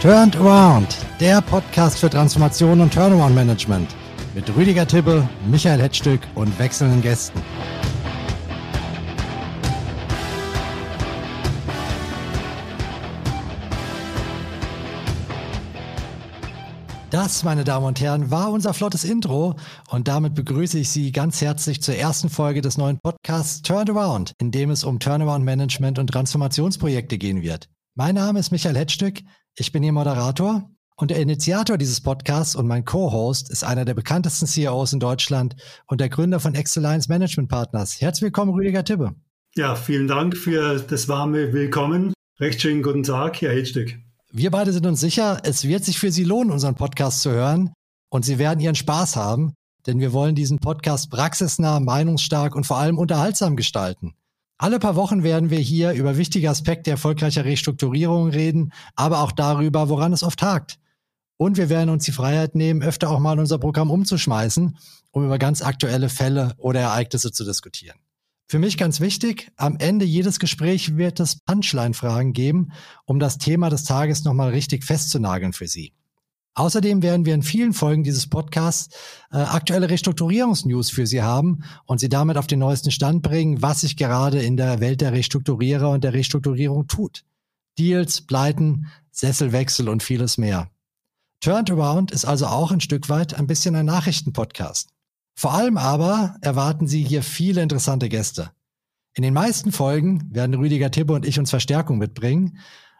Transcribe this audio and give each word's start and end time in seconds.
Turned 0.00 0.36
Around, 0.36 0.96
der 1.18 1.42
Podcast 1.42 1.98
für 1.98 2.08
Transformation 2.08 2.80
und 2.80 2.94
Turnaround 2.94 3.34
Management 3.34 3.96
mit 4.32 4.48
Rüdiger 4.54 4.86
Tibbe, 4.86 5.28
Michael 5.50 5.82
Hetzstück 5.82 6.20
und 6.36 6.56
wechselnden 6.60 7.02
Gästen. 7.02 7.42
Das, 17.10 17.42
meine 17.42 17.64
Damen 17.64 17.86
und 17.86 18.00
Herren, 18.00 18.30
war 18.30 18.52
unser 18.52 18.74
flottes 18.74 19.02
Intro 19.02 19.56
und 19.90 20.06
damit 20.06 20.36
begrüße 20.36 20.78
ich 20.78 20.90
Sie 20.90 21.10
ganz 21.10 21.40
herzlich 21.40 21.82
zur 21.82 21.96
ersten 21.96 22.28
Folge 22.28 22.60
des 22.60 22.78
neuen 22.78 23.00
Podcasts 23.00 23.62
Turned 23.62 23.90
Around, 23.90 24.32
in 24.38 24.52
dem 24.52 24.70
es 24.70 24.84
um 24.84 25.00
Turnaround 25.00 25.44
Management 25.44 25.98
und 25.98 26.06
Transformationsprojekte 26.06 27.18
gehen 27.18 27.42
wird. 27.42 27.68
Mein 27.96 28.14
Name 28.14 28.38
ist 28.38 28.52
Michael 28.52 28.76
Hetzstück 28.76 29.22
ich 29.60 29.72
bin 29.72 29.82
Ihr 29.82 29.92
Moderator 29.92 30.70
und 30.96 31.10
der 31.10 31.20
Initiator 31.20 31.78
dieses 31.78 32.00
Podcasts 32.00 32.54
und 32.54 32.66
mein 32.66 32.84
Co-Host 32.84 33.50
ist 33.50 33.64
einer 33.64 33.84
der 33.84 33.94
bekanntesten 33.94 34.46
CEOs 34.46 34.92
in 34.92 35.00
Deutschland 35.00 35.56
und 35.86 36.00
der 36.00 36.08
Gründer 36.08 36.38
von 36.38 36.54
Excellence 36.54 37.08
Management 37.08 37.48
Partners. 37.48 38.00
Herzlich 38.00 38.22
willkommen, 38.22 38.52
Rüdiger 38.52 38.84
Tibbe. 38.84 39.14
Ja, 39.54 39.74
vielen 39.74 40.06
Dank 40.06 40.36
für 40.36 40.78
das 40.78 41.08
warme 41.08 41.52
Willkommen. 41.52 42.12
Recht 42.38 42.60
schönen 42.60 42.82
guten 42.82 43.02
Tag, 43.02 43.40
Herr 43.40 43.52
Hedstück. 43.52 43.98
Wir 44.30 44.50
beide 44.50 44.72
sind 44.72 44.86
uns 44.86 45.00
sicher, 45.00 45.40
es 45.42 45.66
wird 45.66 45.84
sich 45.84 45.98
für 45.98 46.12
Sie 46.12 46.24
lohnen, 46.24 46.52
unseren 46.52 46.74
Podcast 46.74 47.22
zu 47.22 47.30
hören 47.30 47.72
und 48.10 48.24
Sie 48.24 48.38
werden 48.38 48.60
Ihren 48.60 48.76
Spaß 48.76 49.16
haben, 49.16 49.54
denn 49.86 49.98
wir 49.98 50.12
wollen 50.12 50.34
diesen 50.34 50.58
Podcast 50.58 51.10
praxisnah, 51.10 51.80
meinungsstark 51.80 52.54
und 52.54 52.66
vor 52.66 52.76
allem 52.76 52.98
unterhaltsam 52.98 53.56
gestalten. 53.56 54.14
Alle 54.60 54.80
paar 54.80 54.96
Wochen 54.96 55.22
werden 55.22 55.50
wir 55.50 55.60
hier 55.60 55.92
über 55.92 56.16
wichtige 56.16 56.50
Aspekte 56.50 56.90
erfolgreicher 56.90 57.44
Restrukturierungen 57.44 58.32
reden, 58.32 58.72
aber 58.96 59.20
auch 59.22 59.30
darüber, 59.30 59.88
woran 59.88 60.12
es 60.12 60.24
oft 60.24 60.42
hakt. 60.42 60.80
Und 61.36 61.56
wir 61.56 61.68
werden 61.68 61.90
uns 61.90 62.04
die 62.04 62.12
Freiheit 62.12 62.56
nehmen, 62.56 62.82
öfter 62.82 63.08
auch 63.10 63.20
mal 63.20 63.38
unser 63.38 63.58
Programm 63.58 63.92
umzuschmeißen, 63.92 64.76
um 65.12 65.24
über 65.24 65.38
ganz 65.38 65.62
aktuelle 65.62 66.08
Fälle 66.08 66.54
oder 66.58 66.80
Ereignisse 66.80 67.30
zu 67.30 67.44
diskutieren. 67.44 68.00
Für 68.48 68.58
mich 68.58 68.76
ganz 68.76 68.98
wichtig, 68.98 69.52
am 69.56 69.76
Ende 69.78 70.04
jedes 70.04 70.40
Gespräch 70.40 70.96
wird 70.96 71.20
es 71.20 71.38
Punchline-Fragen 71.38 72.32
geben, 72.32 72.72
um 73.04 73.20
das 73.20 73.38
Thema 73.38 73.70
des 73.70 73.84
Tages 73.84 74.24
nochmal 74.24 74.50
richtig 74.50 74.84
festzunageln 74.84 75.52
für 75.52 75.68
Sie. 75.68 75.92
Außerdem 76.58 77.02
werden 77.02 77.24
wir 77.24 77.34
in 77.34 77.44
vielen 77.44 77.72
Folgen 77.72 78.02
dieses 78.02 78.26
Podcasts 78.26 78.92
äh, 79.30 79.36
aktuelle 79.36 79.90
Restrukturierungsnews 79.90 80.90
für 80.90 81.06
Sie 81.06 81.22
haben 81.22 81.62
und 81.84 82.00
Sie 82.00 82.08
damit 82.08 82.36
auf 82.36 82.48
den 82.48 82.58
neuesten 82.58 82.90
Stand 82.90 83.22
bringen, 83.22 83.62
was 83.62 83.82
sich 83.82 83.96
gerade 83.96 84.42
in 84.42 84.56
der 84.56 84.80
Welt 84.80 85.00
der 85.00 85.12
Restrukturierer 85.12 85.88
und 85.90 86.02
der 86.02 86.14
Restrukturierung 86.14 86.88
tut. 86.88 87.24
Deals, 87.78 88.22
Pleiten, 88.22 88.88
Sesselwechsel 89.12 89.88
und 89.88 90.02
vieles 90.02 90.36
mehr. 90.36 90.68
Turnaround 91.40 92.10
ist 92.10 92.24
also 92.24 92.46
auch 92.46 92.72
ein 92.72 92.80
Stück 92.80 93.08
weit 93.08 93.34
ein 93.34 93.46
bisschen 93.46 93.76
ein 93.76 93.86
Nachrichtenpodcast. 93.86 94.90
Vor 95.36 95.54
allem 95.54 95.76
aber 95.76 96.34
erwarten 96.40 96.88
Sie 96.88 97.04
hier 97.04 97.22
viele 97.22 97.62
interessante 97.62 98.08
Gäste. 98.08 98.50
In 99.14 99.22
den 99.22 99.34
meisten 99.34 99.70
Folgen 99.70 100.28
werden 100.34 100.54
Rüdiger 100.54 100.90
Tibbe 100.90 101.12
und 101.12 101.24
ich 101.24 101.38
uns 101.38 101.50
Verstärkung 101.50 101.98
mitbringen, 101.98 102.58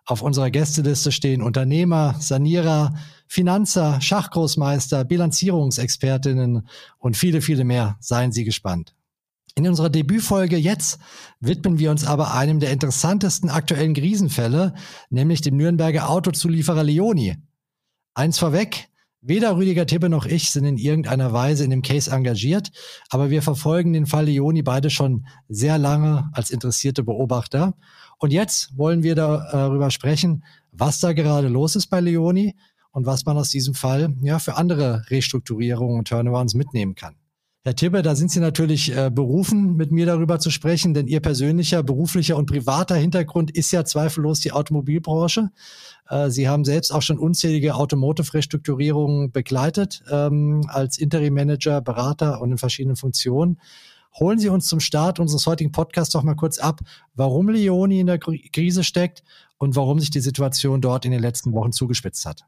auf 0.09 0.23
unserer 0.23 0.51
Gästeliste 0.51 1.13
stehen 1.13 1.43
Unternehmer, 1.43 2.17
Sanierer, 2.19 2.95
Finanzer, 3.27 4.01
Schachgroßmeister, 4.01 5.05
Bilanzierungsexpertinnen 5.05 6.67
und 6.99 7.17
viele, 7.17 7.43
viele 7.43 7.65
mehr. 7.65 7.99
Seien 8.01 8.33
Sie 8.33 8.45
gespannt. 8.45 8.95
In 9.55 9.69
unserer 9.69 9.91
Debütfolge 9.91 10.57
jetzt 10.57 10.99
widmen 11.41 11.79
wir 11.79 11.91
uns 11.91 12.07
aber 12.07 12.33
einem 12.33 12.59
der 12.59 12.71
interessantesten 12.71 13.51
aktuellen 13.51 13.93
Krisenfälle, 13.93 14.75
nämlich 15.11 15.43
dem 15.43 15.59
Nürnberger 15.59 16.09
Autozulieferer 16.09 16.85
Leoni. 16.85 17.37
Eins 18.15 18.39
vorweg, 18.39 18.89
weder 19.29 19.57
Rüdiger 19.57 19.87
Tippe 19.87 20.09
noch 20.09 20.27
ich 20.27 20.51
sind 20.51 20.65
in 20.65 20.79
irgendeiner 20.79 21.33
Weise 21.33 21.63
in 21.63 21.71
dem 21.71 21.83
Case 21.83 22.11
engagiert, 22.11 22.71
aber 23.11 23.31
wir 23.31 23.43
verfolgen 23.43 23.93
den 23.93 24.07
Fall 24.07 24.25
Leoni 24.25 24.63
beide 24.63 24.91
schon 24.91 25.27
sehr 25.49 25.79
lange 25.79 26.29
als 26.33 26.51
interessierte 26.51 27.05
Beobachter 27.05 27.75
und 28.19 28.33
jetzt 28.33 28.77
wollen 28.77 29.03
wir 29.03 29.15
darüber 29.15 29.91
sprechen, 29.91 30.45
was 30.73 31.01
da 31.01 31.13
gerade 31.13 31.49
los 31.49 31.77
ist 31.77 31.89
bei 31.89 32.01
Leoni 32.01 32.57
und 32.91 33.07
was 33.07 33.25
man 33.27 33.37
aus 33.37 33.51
diesem 33.51 33.75
Fall 33.75 34.15
ja 34.23 34.39
für 34.39 34.57
andere 34.57 35.05
Restrukturierungen 35.11 35.99
und 35.99 36.09
Turnarounds 36.09 36.55
mitnehmen 36.55 36.95
kann. 36.95 37.15
Herr 37.65 37.75
Tibbe, 37.75 38.03
da 38.03 38.15
sind 38.15 38.31
Sie 38.31 38.39
natürlich 38.39 38.97
äh, 38.97 39.11
berufen, 39.11 39.75
mit 39.75 39.91
mir 39.91 40.07
darüber 40.07 40.39
zu 40.39 40.51
sprechen, 40.51 40.95
denn 40.95 41.09
Ihr 41.09 41.21
persönlicher, 41.21 41.83
beruflicher 41.83 42.37
und 42.37 42.47
privater 42.47 42.95
Hintergrund 42.95 43.51
ist 43.51 43.73
ja 43.73 43.85
zweifellos 43.85 44.41
die 44.41 44.53
Automobilbranche. 44.53 45.51
Äh, 46.09 46.31
Sie 46.31 46.49
haben 46.49 46.65
selbst 46.65 46.93
auch 46.93 47.03
schon 47.03 47.19
unzählige 47.19 47.75
Automotive-Restrukturierungen 47.75 49.33
begleitet, 49.33 50.05
ähm, 50.09 50.63
als 50.69 50.99
Interim-Manager, 50.99 51.81
Berater 51.81 52.41
und 52.41 52.53
in 52.53 52.59
verschiedenen 52.59 52.97
Funktionen. 52.97 53.61
Holen 54.19 54.39
Sie 54.39 54.49
uns 54.49 54.67
zum 54.67 54.81
Start 54.81 55.19
unseres 55.19 55.47
heutigen 55.47 55.73
Podcasts 55.73 56.13
doch 56.13 56.23
mal 56.23 56.37
kurz 56.37 56.59
ab, 56.59 56.81
warum 57.15 57.49
Leoni 57.49 58.01
in 58.01 58.07
der 58.07 58.19
Krise 58.19 58.85
steckt 58.85 59.25
und 59.59 59.75
warum 59.75 59.99
sich 59.99 60.11
die 60.11 60.21
Situation 60.21 60.81
dort 60.81 61.05
in 61.05 61.11
den 61.11 61.21
letzten 61.21 61.53
Wochen 61.53 61.73
zugespitzt 61.73 62.25
hat. 62.25 62.45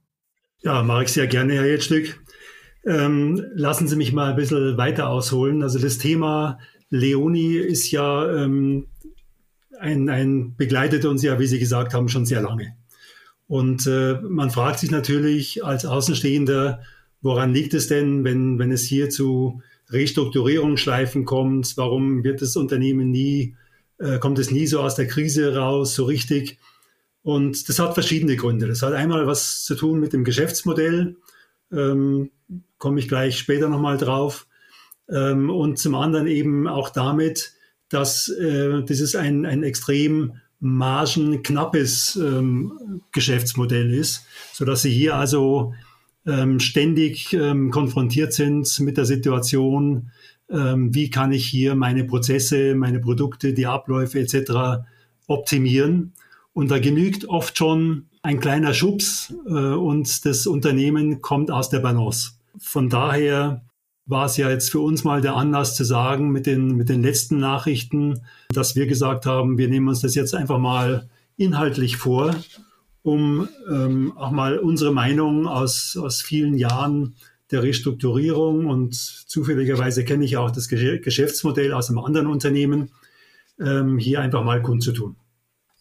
Ja, 0.62 0.82
mache 0.82 1.04
ich 1.04 1.12
sehr 1.12 1.26
gerne, 1.26 1.54
Herr 1.54 1.66
Jetstück. 1.66 2.22
Ähm, 2.84 3.44
lassen 3.54 3.88
Sie 3.88 3.96
mich 3.96 4.12
mal 4.12 4.30
ein 4.30 4.36
bisschen 4.36 4.76
weiter 4.76 5.10
ausholen. 5.10 5.62
Also 5.62 5.78
das 5.78 5.98
Thema 5.98 6.58
Leoni 6.88 7.56
ist 7.56 7.91
ja 7.91 8.30
ähm, 8.32 8.86
ein, 9.78 10.08
ein 10.08 10.56
begleitet 10.56 11.04
uns 11.04 11.22
ja, 11.22 11.38
wie 11.38 11.46
Sie 11.46 11.58
gesagt 11.58 11.94
haben, 11.94 12.08
schon 12.08 12.26
sehr 12.26 12.42
lange. 12.42 12.74
Und 13.46 13.86
äh, 13.86 14.20
man 14.22 14.50
fragt 14.50 14.78
sich 14.78 14.90
natürlich 14.90 15.64
als 15.64 15.84
Außenstehender, 15.84 16.82
woran 17.20 17.52
liegt 17.52 17.74
es 17.74 17.88
denn, 17.88 18.24
wenn, 18.24 18.58
wenn 18.58 18.70
es 18.70 18.84
hier 18.84 19.10
zu 19.10 19.60
Restrukturierungsschleifen 19.90 21.24
kommt, 21.24 21.76
warum 21.76 22.22
wird 22.22 22.42
das 22.42 22.56
Unternehmen 22.56 23.10
nie, 23.10 23.56
äh, 23.98 24.19
kommt 24.19 24.38
es 24.38 24.50
nie 24.50 24.66
so 24.66 24.80
aus 24.80 24.94
der 24.94 25.08
Krise 25.08 25.56
raus, 25.56 25.94
so 25.94 26.04
richtig. 26.04 26.58
Und 27.22 27.69
das 27.69 27.78
hat 27.78 27.94
verschiedene 27.94 28.36
Gründe. 28.36 28.69
Das 28.69 28.82
hat 28.82 28.92
einmal 28.92 29.26
was 29.26 29.64
zu 29.64 29.74
tun 29.74 30.00
mit 30.00 30.12
dem 30.12 30.24
Geschäftsmodell, 30.24 31.16
ähm, 31.72 32.30
komme 32.78 33.00
ich 33.00 33.09
gleich 33.09 33.38
später 33.38 33.69
nochmal 33.69 33.99
drauf. 33.99 34.47
Ähm, 35.09 35.50
und 35.50 35.78
zum 35.78 35.94
anderen 35.94 36.27
eben 36.27 36.69
auch 36.69 36.91
damit, 36.91 37.53
dass 37.88 38.28
äh, 38.28 38.83
dieses 38.83 39.15
ein, 39.15 39.44
ein 39.44 39.62
extrem 39.62 40.34
margenknappes 40.61 42.16
ähm, 42.16 43.00
Geschäftsmodell 43.12 43.93
ist, 43.93 44.27
so 44.53 44.65
dass 44.65 44.83
sie 44.83 44.91
hier 44.91 45.16
also 45.16 45.72
ähm, 46.27 46.61
ständig 46.61 47.33
ähm, 47.33 47.71
konfrontiert 47.71 48.33
sind 48.33 48.78
mit 48.81 48.97
der 48.97 49.06
Situation, 49.06 50.11
ähm, 50.50 50.94
wie 50.94 51.11
kann 51.11 51.32
ich 51.32 51.47
hier 51.47 51.75
meine 51.75 52.05
Prozesse, 52.05 52.75
meine 52.75 53.00
Produkte, 53.00 53.55
die 53.55 53.67
Abläufe 53.67 54.21
etc. 54.21 54.84
optimieren. 55.27 56.12
Und 56.53 56.71
da 56.71 56.78
genügt 56.78 57.27
oft 57.28 57.56
schon 57.56 58.06
ein 58.22 58.38
kleiner 58.38 58.75
Schubs 58.75 59.32
äh, 59.47 59.50
und 59.50 60.27
das 60.27 60.47
Unternehmen 60.47 61.22
kommt 61.22 61.50
aus 61.50 61.71
der 61.71 61.78
Balance. 61.78 62.32
Von 62.59 62.88
daher 62.88 63.65
war 64.06 64.27
es 64.27 64.37
ja 64.37 64.50
jetzt 64.50 64.71
für 64.71 64.81
uns 64.81 65.05
mal 65.05 65.21
der 65.21 65.37
Anlass 65.37 65.77
zu 65.77 65.84
sagen 65.84 66.31
mit 66.31 66.47
den, 66.47 66.77
mit 66.77 66.88
den 66.88 67.03
letzten 67.03 67.38
Nachrichten, 67.38 68.21
dass 68.49 68.75
wir 68.75 68.87
gesagt 68.87 69.27
haben, 69.27 69.56
wir 69.59 69.69
nehmen 69.69 69.88
uns 69.88 70.00
das 70.00 70.15
jetzt 70.15 70.34
einfach 70.34 70.59
mal 70.59 71.09
inhaltlich 71.37 71.97
vor 71.97 72.34
um 73.03 73.49
ähm, 73.71 74.12
auch 74.16 74.31
mal 74.31 74.59
unsere 74.59 74.93
Meinung 74.93 75.47
aus, 75.47 75.97
aus 75.97 76.21
vielen 76.21 76.55
Jahren 76.55 77.15
der 77.50 77.62
Restrukturierung 77.62 78.67
und 78.67 78.94
zufälligerweise 78.94 80.05
kenne 80.05 80.25
ich 80.25 80.37
auch 80.37 80.50
das 80.50 80.69
Geschäftsmodell 80.69 81.73
aus 81.73 81.88
einem 81.88 81.99
anderen 81.99 82.26
Unternehmen, 82.26 82.91
ähm, 83.58 83.99
hier 83.99 84.20
einfach 84.20 84.44
mal 84.44 84.62
kundzutun. 84.62 85.17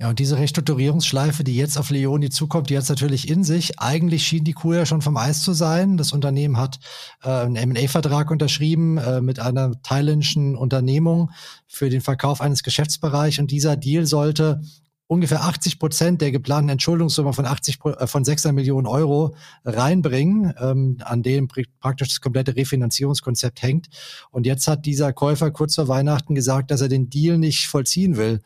Ja, 0.01 0.07
und 0.07 0.19
diese 0.19 0.38
Restrukturierungsschleife, 0.38 1.44
die 1.44 1.57
jetzt 1.57 1.78
auf 1.78 1.90
Leoni 1.90 2.30
zukommt, 2.30 2.69
die 2.69 2.78
hat 2.78 2.84
es 2.84 2.90
natürlich 2.90 3.28
in 3.28 3.44
sich. 3.44 3.81
Eigentlich 3.81 4.25
schien 4.25 4.46
die 4.46 4.54
Kuh 4.54 4.74
ja 4.74 4.86
schon 4.86 5.01
vom 5.01 5.18
Eis 5.18 5.42
zu 5.42 5.51
sein. 5.51 5.98
Das 5.98 6.13
Unternehmen 6.13 6.56
hat 6.56 6.80
äh, 7.22 7.30
einen 7.30 7.57
M&A-Vertrag 7.57 8.31
unterschrieben 8.31 8.98
äh, 8.98 9.19
mit 9.19 9.40
einer 9.40 9.81
thailändischen 9.81 10.56
Unternehmung 10.56 11.31
für 11.68 11.90
den 11.90 12.00
Verkauf 12.00 12.40
eines 12.40 12.63
Geschäftsbereichs. 12.63 13.40
Und 13.40 13.51
dieser 13.51 13.75
Deal 13.75 14.06
sollte 14.06 14.62
ungefähr 15.07 15.44
80 15.44 15.80
Prozent 15.80 16.22
der 16.22 16.31
geplanten 16.31 16.69
Entschuldungssumme 16.69 17.34
von 17.34 17.46
80 17.46 17.80
äh, 17.84 18.07
von 18.07 18.24
600 18.24 18.56
Millionen 18.56 18.88
Euro 18.88 19.36
reinbringen, 19.66 20.54
ähm, 20.62 21.00
an 21.04 21.24
dem 21.24 21.50
praktisch 21.81 22.07
das 22.07 22.22
komplette 22.22 22.56
Refinanzierungskonzept 22.56 23.62
hängt. 23.62 23.90
Und 24.31 24.46
jetzt 24.46 24.66
hat 24.69 24.86
dieser 24.86 25.12
Käufer 25.12 25.51
kurz 25.51 25.75
vor 25.75 25.90
Weihnachten 25.90 26.36
gesagt, 26.36 26.72
dass 26.72 26.80
er 26.80 26.88
den 26.88 27.10
Deal 27.10 27.38
nicht 27.38 27.68
vollziehen 27.68 28.16
will. 28.16 28.40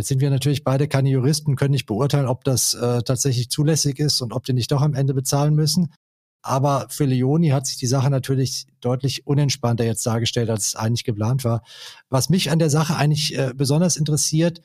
Jetzt 0.00 0.08
sind 0.08 0.22
wir 0.22 0.30
natürlich 0.30 0.64
beide 0.64 0.88
keine 0.88 1.10
Juristen, 1.10 1.56
können 1.56 1.72
nicht 1.72 1.84
beurteilen, 1.84 2.26
ob 2.26 2.42
das 2.42 2.72
äh, 2.72 3.02
tatsächlich 3.02 3.50
zulässig 3.50 3.98
ist 3.98 4.22
und 4.22 4.32
ob 4.32 4.44
die 4.44 4.54
nicht 4.54 4.72
doch 4.72 4.80
am 4.80 4.94
Ende 4.94 5.12
bezahlen 5.12 5.54
müssen. 5.54 5.92
Aber 6.40 6.86
für 6.88 7.04
Leoni 7.04 7.48
hat 7.48 7.66
sich 7.66 7.76
die 7.76 7.86
Sache 7.86 8.08
natürlich 8.08 8.66
deutlich 8.80 9.26
unentspannter 9.26 9.84
jetzt 9.84 10.06
dargestellt, 10.06 10.48
als 10.48 10.68
es 10.68 10.74
eigentlich 10.74 11.04
geplant 11.04 11.44
war. 11.44 11.62
Was 12.08 12.30
mich 12.30 12.50
an 12.50 12.58
der 12.58 12.70
Sache 12.70 12.96
eigentlich 12.96 13.36
äh, 13.36 13.52
besonders 13.54 13.98
interessiert, 13.98 14.62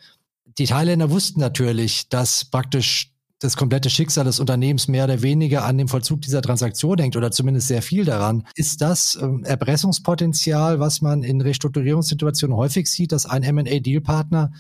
die 0.58 0.68
Thailänder 0.68 1.12
wussten 1.12 1.42
natürlich, 1.42 2.08
dass 2.08 2.46
praktisch 2.46 3.12
das 3.40 3.58
komplette 3.58 3.90
Schicksal 3.90 4.24
des 4.24 4.40
Unternehmens 4.40 4.88
mehr 4.88 5.04
oder 5.04 5.22
weniger 5.22 5.66
an 5.66 5.78
dem 5.78 5.90
Vollzug 5.90 6.22
dieser 6.22 6.42
Transaktion 6.42 6.98
hängt 6.98 7.18
oder 7.18 7.32
zumindest 7.32 7.68
sehr 7.68 7.82
viel 7.82 8.06
daran. 8.06 8.48
Ist 8.56 8.80
das 8.82 9.18
ähm, 9.22 9.44
Erpressungspotenzial, 9.44 10.80
was 10.80 11.02
man 11.02 11.24
in 11.24 11.42
Restrukturierungssituationen 11.42 12.56
häufig 12.56 12.90
sieht, 12.90 13.12
dass 13.12 13.26
ein 13.26 13.44
M&A-Dealpartner 13.44 14.54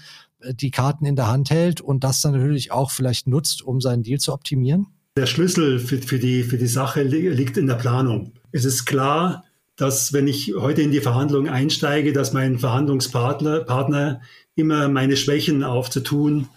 die 0.53 0.71
Karten 0.71 1.05
in 1.05 1.15
der 1.15 1.27
Hand 1.27 1.49
hält 1.49 1.81
und 1.81 2.03
das 2.03 2.21
dann 2.21 2.33
natürlich 2.33 2.71
auch 2.71 2.91
vielleicht 2.91 3.27
nutzt, 3.27 3.61
um 3.61 3.81
seinen 3.81 4.03
Deal 4.03 4.19
zu 4.19 4.33
optimieren? 4.33 4.87
Der 5.17 5.25
Schlüssel 5.25 5.79
für, 5.79 5.97
für, 5.97 6.19
die, 6.19 6.43
für 6.43 6.57
die 6.57 6.67
Sache 6.67 7.03
liegt 7.03 7.57
in 7.57 7.67
der 7.67 7.75
Planung. 7.75 8.33
Es 8.51 8.65
ist 8.65 8.85
klar, 8.85 9.45
dass 9.75 10.13
wenn 10.13 10.27
ich 10.27 10.53
heute 10.57 10.81
in 10.81 10.91
die 10.91 11.01
Verhandlungen 11.01 11.49
einsteige, 11.49 12.13
dass 12.13 12.33
mein 12.33 12.59
Verhandlungspartner 12.59 13.61
Partner 13.61 14.21
immer 14.55 14.87
meine 14.87 15.17
Schwächen 15.17 15.63
aufzutun 15.63 16.47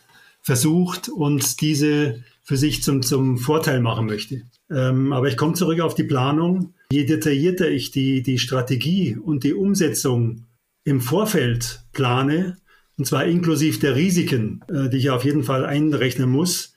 versucht 0.43 1.08
und 1.08 1.61
diese 1.61 2.23
für 2.43 2.56
sich 2.56 2.82
zum, 2.82 3.02
zum 3.02 3.38
Vorteil 3.38 3.81
machen 3.81 4.06
möchte. 4.06 4.43
Ähm, 4.70 5.12
aber 5.12 5.29
ich 5.29 5.37
komme 5.37 5.55
zurück 5.55 5.81
auf 5.81 5.94
die 5.94 6.05
Planung. 6.05 6.75
Je 6.90 7.05
detaillierter 7.05 7.69
ich 7.69 7.90
die, 7.90 8.23
die 8.23 8.38
Strategie 8.38 9.17
und 9.17 9.44
die 9.44 9.52
Umsetzung 9.52 10.46
im 10.85 11.00
Vorfeld 11.00 11.82
plane, 11.93 12.56
und 12.99 13.05
zwar 13.05 13.25
inklusive 13.25 13.79
der 13.79 13.95
Risiken, 13.95 14.61
äh, 14.69 14.89
die 14.89 14.99
ich 14.99 15.11
auf 15.11 15.25
jeden 15.25 15.45
Fall 15.45 15.65
einrechnen 15.65 16.29
muss, 16.29 16.75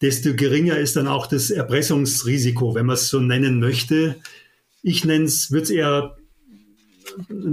desto 0.00 0.34
geringer 0.34 0.78
ist 0.78 0.96
dann 0.96 1.08
auch 1.08 1.26
das 1.26 1.50
Erpressungsrisiko, 1.50 2.74
wenn 2.74 2.86
man 2.86 2.94
es 2.94 3.08
so 3.08 3.20
nennen 3.20 3.60
möchte. 3.60 4.16
Ich 4.82 5.04
nenne 5.04 5.24
es, 5.24 5.50
würde 5.50 5.64
es 5.64 5.70
eher 5.70 6.16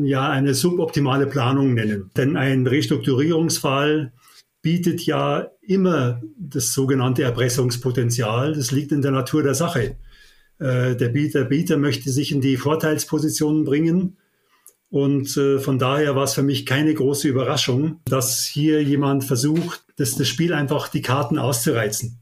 ja, 0.04 0.30
eine 0.30 0.54
suboptimale 0.54 1.26
Planung 1.26 1.74
nennen. 1.74 2.12
Denn 2.18 2.38
ein 2.38 2.68
Restrukturierungsfall 2.68 4.14
bietet 4.62 5.02
ja 5.06 5.48
immer 5.62 6.22
das 6.38 6.74
sogenannte 6.74 7.24
Erpressungspotenzial. 7.24 8.54
Das 8.54 8.72
liegt 8.72 8.92
in 8.92 9.02
der 9.02 9.12
Natur 9.12 9.44
der 9.44 9.56
Sache. 9.56 9.98
Äh, 10.60 10.96
der 10.96 11.10
Bieter, 11.10 11.46
Bieter 11.46 11.78
möchte 11.78 12.12
sich 12.12 12.32
in 12.32 12.42
die 12.42 12.58
Vorteilspositionen 12.58 13.64
bringen. 13.64 14.18
Und 14.94 15.36
äh, 15.38 15.58
von 15.58 15.80
daher 15.80 16.16
war 16.16 16.26
es 16.26 16.36
für 16.36 16.44
mich 16.44 16.68
keine 16.68 16.94
große 16.94 17.28
Überraschung, 17.28 17.98
dass 18.06 18.44
hier 18.44 18.84
jemand 18.84 19.24
versucht, 19.24 19.84
das, 19.96 20.14
das 20.14 20.28
Spiel 20.28 20.54
einfach 20.54 20.88
die 20.88 21.02
Karten 21.02 21.40
auszureizen. 21.40 22.20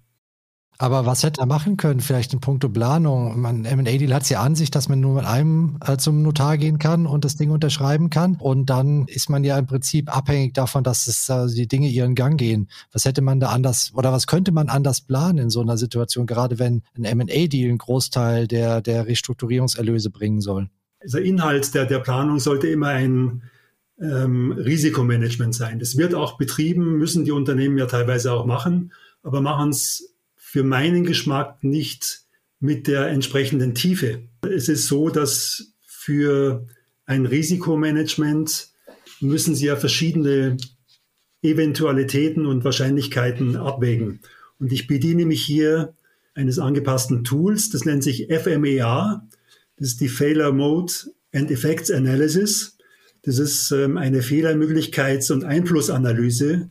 Aber 0.78 1.06
was 1.06 1.22
hätte 1.24 1.42
er 1.42 1.48
machen 1.48 1.76
können? 1.76 2.00
Vielleicht 2.00 2.32
in 2.32 2.40
puncto 2.40 2.70
Planung. 2.70 3.42
Man, 3.42 3.66
M&A-Deal 3.66 4.14
hat 4.14 4.24
es 4.24 4.30
ja 4.30 4.42
an 4.42 4.56
sich, 4.56 4.72
dass 4.72 4.88
man 4.88 5.02
nur 5.02 5.16
mit 5.16 5.26
einem 5.26 5.80
äh, 5.86 5.98
zum 5.98 6.22
Notar 6.22 6.58
gehen 6.58 6.80
kann 6.80 7.08
und 7.08 7.26
das 7.26 7.36
Ding 7.36 7.52
unterschreiben 7.52 8.10
kann. 8.10 8.38
Und 8.40 8.70
dann 8.70 9.06
ist 9.08 9.30
man 9.30 9.44
ja 9.44 9.58
im 9.58 9.68
Prinzip 9.68 10.16
abhängig 10.16 10.54
davon, 10.54 10.86
dass 10.86 11.08
es, 11.08 11.28
äh, 11.28 11.48
die 11.48 11.68
Dinge 11.68 11.90
ihren 11.90 12.16
Gang 12.16 12.40
gehen. 12.40 12.70
Was 12.94 13.04
hätte 13.04 13.22
man 13.22 13.42
da 13.42 13.50
anders 13.50 13.92
oder 13.96 14.14
was 14.14 14.28
könnte 14.28 14.54
man 14.54 14.70
anders 14.70 15.02
planen 15.02 15.40
in 15.40 15.50
so 15.50 15.60
einer 15.60 15.78
Situation, 15.78 16.26
gerade 16.26 16.58
wenn 16.58 16.84
ein 16.96 17.04
M&A-Deal 17.04 17.68
einen 17.68 17.80
Großteil 17.80 18.48
der, 18.48 18.82
der 18.82 19.08
Restrukturierungserlöse 19.08 20.10
bringen 20.10 20.40
soll? 20.40 20.70
Also 21.02 21.18
Inhalt 21.18 21.74
der, 21.74 21.86
der 21.86 22.00
Planung 22.00 22.40
sollte 22.40 22.68
immer 22.68 22.90
ein 22.90 23.44
ähm, 24.00 24.52
Risikomanagement 24.52 25.54
sein. 25.54 25.80
Das 25.80 25.98
wird 25.98 26.16
auch 26.16 26.38
betrieben, 26.38 26.98
müssen 26.98 27.26
die 27.26 27.32
Unternehmen 27.32 27.78
ja 27.78 27.86
teilweise 27.86 28.32
auch 28.34 28.46
machen, 28.46 28.94
aber 29.24 29.42
machen 29.42 29.70
es 29.70 30.16
für 30.36 30.64
meinen 30.64 31.06
Geschmack 31.06 31.64
nicht 31.64 32.22
mit 32.60 32.88
der 32.88 33.08
entsprechenden 33.08 33.74
Tiefe. 33.74 34.24
Es 34.48 34.70
ist 34.70 34.88
so, 34.88 35.10
dass 35.10 35.74
für 35.82 36.68
ein 37.06 37.26
Risikomanagement 37.26 38.70
müssen 39.20 39.56
Sie 39.56 39.68
ja 39.68 39.76
verschiedene 39.76 40.58
Eventualitäten 41.42 42.46
und 42.46 42.64
Wahrscheinlichkeiten 42.64 43.56
abwägen. 43.56 44.22
Und 44.60 44.72
ich 44.72 44.88
bediene 44.88 45.26
mich 45.26 45.44
hier 45.44 45.96
eines 46.34 46.60
angepassten 46.60 47.24
Tools, 47.24 47.70
das 47.70 47.86
nennt 47.86 48.04
sich 48.04 48.28
FMEA. 48.32 49.28
Das 49.82 49.90
ist 49.90 50.02
die 50.02 50.10
Failure 50.10 50.54
Mode 50.54 50.94
and 51.34 51.50
Effects 51.50 51.90
Analysis. 51.90 52.78
Das 53.24 53.40
ist 53.40 53.72
ähm, 53.72 53.98
eine 53.98 54.22
Fehlermöglichkeits- 54.22 55.32
und 55.32 55.44
Einflussanalyse 55.44 56.70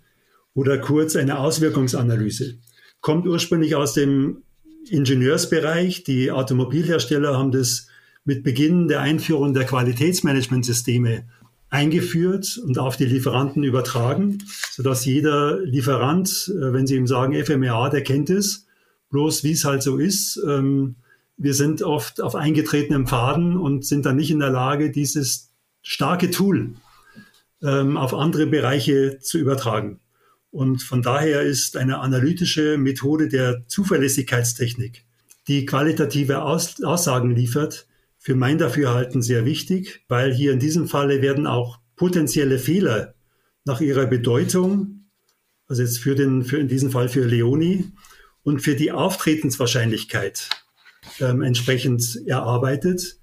oder 0.55 0.79
kurz 0.79 1.17
eine 1.17 1.41
Auswirkungsanalyse 1.41 2.59
kommt 3.01 3.27
ursprünglich 3.27 3.75
aus 3.75 3.95
dem 3.95 4.45
Ingenieursbereich. 4.89 6.05
Die 6.05 6.31
Automobilhersteller 6.31 7.37
haben 7.37 7.51
das 7.51 7.89
mit 8.25 8.45
Beginn 8.45 8.87
der 8.87 9.01
Einführung 9.01 9.55
der 9.55 9.65
Qualitätsmanagementsysteme 9.65 11.25
eingeführt 11.69 12.61
und 12.65 12.79
auf 12.79 12.97
die 12.97 13.07
Lieferanten 13.07 13.65
übertragen, 13.65 14.39
sodass 14.71 15.05
jeder 15.05 15.59
Lieferant, 15.59 16.53
äh, 16.55 16.73
wenn 16.73 16.87
sie 16.87 16.95
ihm 16.95 17.09
sagen 17.09 17.35
FMEA, 17.45 17.89
der 17.89 18.05
kennt 18.05 18.31
es, 18.31 18.67
bloß 19.11 19.43
wie 19.43 19.51
es 19.51 19.65
halt 19.65 19.83
so 19.83 19.97
ist. 19.97 20.41
Ähm, 20.47 20.95
wir 21.43 21.55
sind 21.55 21.81
oft 21.81 22.21
auf 22.21 22.35
eingetretenem 22.35 23.07
Faden 23.07 23.57
und 23.57 23.87
sind 23.87 24.05
dann 24.05 24.17
nicht 24.17 24.31
in 24.31 24.41
der 24.41 24.51
Lage, 24.51 24.91
dieses 24.91 25.51
starke 25.81 26.31
Tool 26.31 26.75
ähm, 27.63 27.97
auf 27.97 28.13
andere 28.13 28.47
Bereiche 28.47 29.21
zu 29.21 29.39
übertragen. 29.39 30.01
Und 30.51 30.83
von 30.83 31.01
daher 31.01 31.41
ist 31.41 31.79
eine 31.79 32.01
analytische 32.01 32.77
Methode 32.77 33.29
der 33.29 33.63
Zuverlässigkeitstechnik, 33.69 35.07
die 35.49 35.65
qualitative 35.65 36.43
Aus 36.43 36.83
Aussagen 36.83 37.35
liefert, 37.35 37.87
für 38.19 38.35
mein 38.35 38.59
Dafürhalten 38.59 39.23
sehr 39.23 39.47
wichtig, 39.47 40.05
weil 40.09 40.35
hier 40.35 40.53
in 40.53 40.59
diesem 40.59 40.89
Falle 40.89 41.23
werden 41.23 41.47
auch 41.47 41.79
potenzielle 41.97 42.59
Fehler 42.59 43.15
nach 43.65 43.81
ihrer 43.81 44.05
Bedeutung, 44.05 45.07
also 45.69 45.81
jetzt 45.81 46.01
für 46.01 46.15
den, 46.15 46.45
für 46.45 46.59
in 46.59 46.69
diesem 46.69 46.91
Fall 46.91 47.09
für 47.09 47.25
Leoni 47.25 47.93
und 48.43 48.61
für 48.61 48.75
die 48.75 48.93
Auftretenswahrscheinlichkeit 48.93 50.51
ähm, 51.21 51.43
entsprechend 51.43 52.21
erarbeitet. 52.27 53.19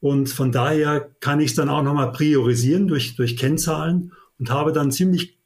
Und 0.00 0.28
von 0.28 0.52
daher 0.52 1.10
kann 1.20 1.40
ich 1.40 1.50
es 1.50 1.56
dann 1.56 1.68
auch 1.68 1.82
nochmal 1.82 2.12
priorisieren 2.12 2.86
durch, 2.86 3.16
durch 3.16 3.36
Kennzahlen 3.36 4.12
und 4.38 4.50
habe 4.50 4.72
dann 4.72 4.92
ziemlich 4.92 5.38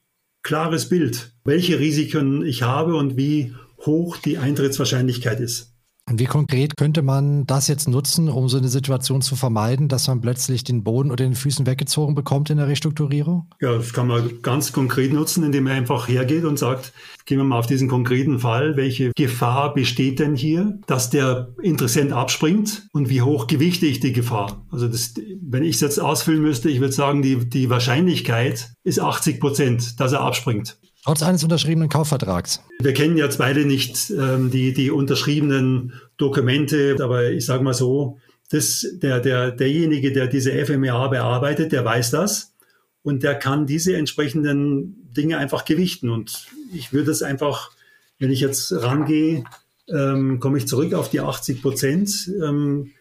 klares 0.43 0.88
Bild, 0.88 1.32
welche 1.44 1.79
Risiken 1.79 2.44
ich 2.44 2.62
habe 2.62 2.97
und 2.97 3.17
wie 3.17 3.55
hoch 3.81 4.17
die 4.17 4.38
Eintrittswahrscheinlichkeit 4.38 5.41
ist. 5.41 5.71
Und 6.10 6.19
wie 6.19 6.25
konkret 6.25 6.76
könnte 6.76 7.00
man 7.00 7.46
das 7.46 7.69
jetzt 7.69 7.88
nutzen, 7.88 8.28
um 8.28 8.49
so 8.49 8.58
eine 8.58 8.69
Situation 8.69 9.22
zu 9.22 9.37
vermeiden, 9.37 9.88
dass 9.88 10.08
man 10.08 10.20
plötzlich 10.20 10.64
den 10.64 10.82
Boden 10.82 11.12
oder 11.12 11.24
den 11.24 11.36
Füßen 11.36 11.65
weggezogen 11.65 12.17
bekommt 12.17 12.50
in 12.50 12.58
der 12.58 12.67
Restrukturierung? 12.67 13.48
Ja, 13.60 13.77
das 13.77 13.93
kann 13.93 14.08
man 14.08 14.43
ganz 14.43 14.72
konkret 14.72 15.12
nutzen, 15.12 15.44
indem 15.44 15.65
man 15.65 15.74
einfach 15.74 16.08
hergeht 16.08 16.44
und 16.44 16.58
sagt, 16.58 16.93
gehen 17.24 17.38
wir 17.38 17.44
mal 17.44 17.58
auf 17.58 17.69
diesen 17.69 17.88
konkreten 17.88 18.41
Fall, 18.41 18.77
welche 18.77 19.12
Gefahr 19.17 19.74
besteht 19.74 20.19
denn 20.19 20.34
hier, 20.34 20.81
dass 20.86 21.08
der 21.08 21.55
Interessent 21.62 22.12
abspringt 22.12 22.88
und 22.93 23.08
wie 23.08 23.22
hoch 23.22 23.46
gewichte 23.46 23.86
ich 23.86 24.00
die 24.00 24.12
Gefahr? 24.12 24.67
Also 24.72 24.88
das, 24.88 25.15
wenn 25.41 25.62
ich 25.62 25.77
es 25.77 25.81
jetzt 25.81 26.00
ausfüllen 26.00 26.43
müsste, 26.43 26.69
ich 26.69 26.81
würde 26.81 26.93
sagen, 26.93 27.22
die, 27.22 27.48
die 27.48 27.70
Wahrscheinlichkeit 27.70 28.72
ist 28.82 28.98
80 28.98 29.38
Prozent, 29.38 30.00
dass 30.00 30.12
er 30.12 30.22
abspringt. 30.22 30.79
Trotz 31.05 31.23
eines 31.23 31.43
unterschriebenen 31.43 31.89
Kaufvertrags. 31.89 32.61
Wir 32.81 32.94
kennen 32.94 33.17
jetzt 33.17 33.39
beide 33.39 33.65
nicht 33.65 34.11
ähm, 34.11 34.53
die, 34.53 34.73
die 34.73 34.93
unterschriebenen 34.93 35.94
Dokumente, 36.17 36.97
aber 37.01 37.31
ich 37.31 37.44
sage 37.44 37.65
mal 37.65 37.75
so, 37.75 38.19
das, 38.51 38.87
der, 38.94 39.19
der, 39.19 39.51
derjenige, 39.51 40.13
der 40.13 40.29
diese 40.29 40.53
FMEA 40.65 41.09
bearbeitet, 41.09 41.73
der 41.73 41.85
weiß 41.85 42.13
das 42.13 42.55
und 43.03 43.25
der 43.25 43.35
kann 43.35 43.67
diese 43.67 43.97
entsprechenden 43.97 45.11
Dinge 45.13 45.39
einfach 45.39 45.65
gewichten. 45.65 46.09
Und 46.09 46.47
ich 46.73 46.93
würde 46.93 47.11
es 47.11 47.23
einfach, 47.23 47.73
wenn 48.19 48.31
ich 48.31 48.41
jetzt 48.41 48.73
rangehe, 48.73 49.43
ähm, 49.89 50.39
komme 50.39 50.59
ich 50.59 50.69
zurück 50.69 50.94
auf 50.94 51.11
die 51.11 51.21
80 51.21 51.63
Prozent, 51.63 52.31
ähm, 52.41 52.93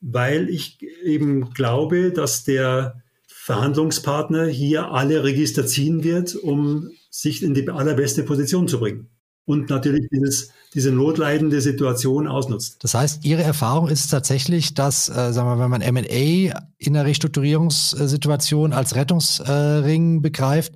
weil 0.00 0.48
ich 0.48 0.78
eben 1.04 1.50
glaube, 1.50 2.12
dass 2.12 2.44
der 2.44 3.02
Verhandlungspartner 3.26 4.46
hier 4.46 4.90
alle 4.90 5.22
Register 5.22 5.66
ziehen 5.66 6.02
wird, 6.02 6.34
um 6.34 6.90
sich 7.10 7.42
in 7.42 7.54
die 7.54 7.68
allerbeste 7.68 8.22
Position 8.22 8.68
zu 8.68 8.78
bringen. 8.78 9.08
Und 9.44 9.68
natürlich 9.68 10.06
dieses, 10.12 10.52
diese 10.74 10.92
notleidende 10.92 11.60
Situation 11.60 12.28
ausnutzt. 12.28 12.84
Das 12.84 12.94
heißt, 12.94 13.24
Ihre 13.24 13.42
Erfahrung 13.42 13.88
ist 13.88 14.08
tatsächlich, 14.08 14.74
dass, 14.74 15.08
äh, 15.08 15.32
sagen 15.32 15.48
wir, 15.48 15.58
wenn 15.58 15.70
man 15.70 15.82
M&A 15.82 16.54
in 16.78 16.94
der 16.94 17.04
Restrukturierungssituation 17.04 18.72
als 18.72 18.94
Rettungsring 18.94 20.22
begreift, 20.22 20.74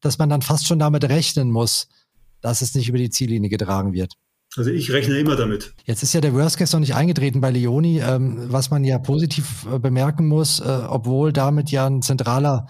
dass 0.00 0.18
man 0.18 0.28
dann 0.28 0.42
fast 0.42 0.66
schon 0.66 0.80
damit 0.80 1.04
rechnen 1.04 1.50
muss, 1.50 1.88
dass 2.40 2.62
es 2.62 2.74
nicht 2.74 2.88
über 2.88 2.98
die 2.98 3.10
Ziellinie 3.10 3.48
getragen 3.48 3.92
wird. 3.92 4.14
Also 4.56 4.70
ich 4.70 4.90
rechne 4.90 5.18
immer 5.18 5.36
damit. 5.36 5.74
Jetzt 5.84 6.02
ist 6.02 6.14
ja 6.14 6.20
der 6.20 6.32
Worst 6.32 6.56
Case 6.56 6.74
noch 6.74 6.80
nicht 6.80 6.94
eingetreten 6.94 7.40
bei 7.40 7.50
Leoni, 7.50 8.00
ähm, 8.00 8.46
was 8.50 8.70
man 8.70 8.84
ja 8.84 8.98
positiv 8.98 9.66
äh, 9.70 9.78
bemerken 9.78 10.26
muss, 10.26 10.60
äh, 10.60 10.64
obwohl 10.64 11.32
damit 11.32 11.70
ja 11.70 11.86
ein 11.86 12.00
zentraler 12.00 12.66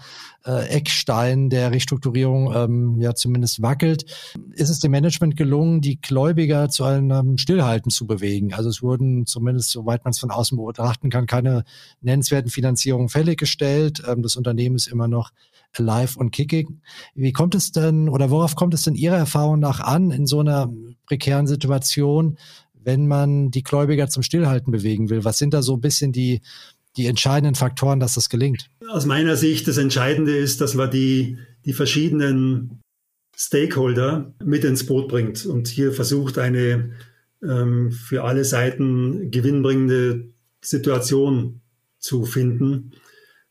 äh, 0.47 0.67
Eckstein 0.69 1.49
der 1.49 1.71
Restrukturierung 1.71 2.53
ähm, 2.55 3.01
ja 3.01 3.13
zumindest 3.13 3.61
wackelt, 3.61 4.05
ist 4.53 4.69
es 4.69 4.79
dem 4.79 4.91
Management 4.91 5.35
gelungen, 5.35 5.81
die 5.81 5.99
Gläubiger 5.99 6.69
zu 6.69 6.85
einem 6.85 7.37
Stillhalten 7.37 7.91
zu 7.91 8.07
bewegen. 8.07 8.53
Also 8.53 8.69
es 8.69 8.81
wurden 8.81 9.25
zumindest, 9.25 9.71
soweit 9.71 10.05
man 10.05 10.11
es 10.11 10.19
von 10.19 10.31
außen 10.31 10.57
beobachten 10.57 11.09
kann, 11.09 11.25
keine 11.25 11.65
nennenswerten 12.01 12.49
Finanzierungen 12.49 13.09
fällig 13.09 13.37
gestellt. 13.37 14.01
Ähm, 14.07 14.21
das 14.21 14.35
Unternehmen 14.35 14.75
ist 14.75 14.87
immer 14.87 15.07
noch 15.07 15.31
Live 15.77 16.15
und 16.15 16.31
Kicking. 16.31 16.81
Wie 17.13 17.33
kommt 17.33 17.53
es 17.53 17.71
denn 17.71 18.09
oder 18.09 18.31
worauf 18.31 18.55
kommt 18.55 18.73
es 18.73 18.83
denn 18.83 18.95
Ihrer 18.95 19.17
Erfahrung 19.17 19.59
nach 19.59 19.79
an 19.79 20.11
in 20.11 20.25
so 20.25 20.39
einer 20.39 20.71
prekären 21.05 21.45
Situation, 21.45 22.37
wenn 22.73 23.07
man 23.07 23.51
die 23.51 23.63
Gläubiger 23.63 24.07
zum 24.07 24.23
Stillhalten 24.23 24.71
bewegen 24.71 25.09
will? 25.09 25.25
Was 25.25 25.37
sind 25.37 25.53
da 25.53 25.61
so 25.61 25.73
ein 25.75 25.81
bisschen 25.81 26.13
die, 26.13 26.41
die 26.97 27.05
entscheidenden 27.05 27.55
Faktoren, 27.55 27.99
dass 27.99 28.15
das 28.15 28.29
gelingt? 28.29 28.69
Aus 28.89 29.05
meiner 29.05 29.35
Sicht 29.35 29.67
das 29.67 29.77
Entscheidende 29.77 30.35
ist, 30.35 30.61
dass 30.61 30.73
man 30.73 30.91
die, 30.91 31.37
die 31.65 31.73
verschiedenen 31.73 32.81
Stakeholder 33.35 34.33
mit 34.43 34.63
ins 34.63 34.85
Boot 34.85 35.07
bringt 35.07 35.45
und 35.45 35.67
hier 35.67 35.93
versucht, 35.93 36.39
eine 36.39 36.91
ähm, 37.43 37.91
für 37.91 38.23
alle 38.23 38.43
Seiten 38.43 39.29
gewinnbringende 39.29 40.29
Situation 40.61 41.61
zu 41.99 42.25
finden. 42.25 42.93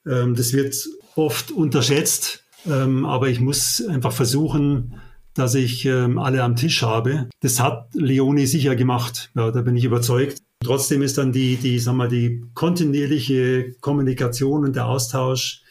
Ähm, 0.06 0.34
das 0.34 0.52
wird 0.52 0.74
oft 1.14 1.52
unterschätzt, 1.52 2.44
ähm, 2.66 3.04
aber 3.04 3.28
ich 3.28 3.40
muss 3.40 3.84
einfach 3.86 4.12
versuchen, 4.12 5.00
dass 5.34 5.54
ich 5.54 5.84
ähm, 5.84 6.18
alle 6.18 6.42
am 6.42 6.56
Tisch 6.56 6.82
habe. 6.82 7.28
Das 7.40 7.60
hat 7.60 7.94
Leone 7.94 8.46
sicher 8.46 8.74
gemacht, 8.74 9.30
ja, 9.36 9.50
da 9.50 9.62
bin 9.62 9.76
ich 9.76 9.84
überzeugt. 9.84 10.38
Trotzdem 10.64 11.02
ist 11.02 11.18
dann 11.18 11.32
die, 11.32 11.56
die, 11.56 11.78
sag 11.78 11.94
mal, 11.94 12.08
die 12.08 12.44
kontinuierliche 12.54 13.74
Kommunikation 13.80 14.64
und 14.64 14.76
der 14.76 14.86
Austausch 14.86 15.62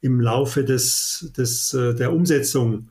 im 0.00 0.20
Laufe 0.20 0.64
des, 0.64 1.32
des, 1.36 1.72
äh, 1.74 1.94
der 1.94 2.12
Umsetzung 2.12 2.88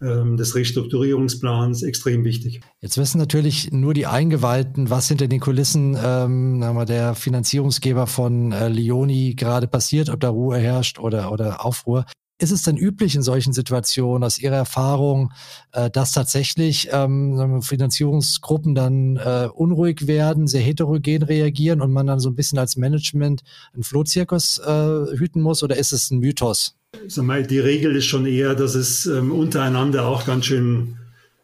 ähm, 0.00 0.36
des 0.36 0.54
Restrukturierungsplans 0.54 1.82
extrem 1.82 2.24
wichtig. 2.24 2.60
Jetzt 2.80 2.98
wissen 2.98 3.18
natürlich 3.18 3.70
nur 3.72 3.94
die 3.94 4.06
Eingeweihten, 4.06 4.90
was 4.90 5.08
hinter 5.08 5.28
den 5.28 5.40
Kulissen 5.40 5.98
ähm, 6.02 6.84
der 6.86 7.14
Finanzierungsgeber 7.14 8.06
von 8.06 8.52
äh, 8.52 8.68
Leoni 8.68 9.34
gerade 9.34 9.66
passiert, 9.66 10.08
ob 10.08 10.20
da 10.20 10.30
Ruhe 10.30 10.58
herrscht 10.58 10.98
oder, 10.98 11.32
oder 11.32 11.64
Aufruhr. 11.64 12.06
Ist 12.40 12.52
es 12.52 12.62
denn 12.62 12.76
üblich 12.76 13.16
in 13.16 13.22
solchen 13.22 13.52
Situationen 13.52 14.22
aus 14.22 14.38
Ihrer 14.38 14.54
Erfahrung, 14.54 15.32
äh, 15.72 15.90
dass 15.90 16.12
tatsächlich 16.12 16.88
ähm, 16.92 17.62
Finanzierungsgruppen 17.62 18.76
dann 18.76 19.16
äh, 19.16 19.48
unruhig 19.52 20.06
werden, 20.06 20.46
sehr 20.46 20.60
heterogen 20.60 21.24
reagieren 21.24 21.80
und 21.80 21.92
man 21.92 22.06
dann 22.06 22.20
so 22.20 22.30
ein 22.30 22.36
bisschen 22.36 22.58
als 22.60 22.76
Management 22.76 23.42
einen 23.74 23.82
Flohzirkus 23.82 24.58
äh, 24.58 25.16
hüten 25.16 25.42
muss 25.42 25.64
oder 25.64 25.76
ist 25.76 25.92
es 25.92 26.12
ein 26.12 26.20
Mythos? 26.20 26.76
Die 26.94 27.58
Regel 27.58 27.96
ist 27.96 28.06
schon 28.06 28.24
eher, 28.24 28.54
dass 28.54 28.76
es 28.76 29.06
ähm, 29.06 29.32
untereinander 29.32 30.06
auch 30.06 30.24
ganz 30.24 30.46
schön 30.46 30.96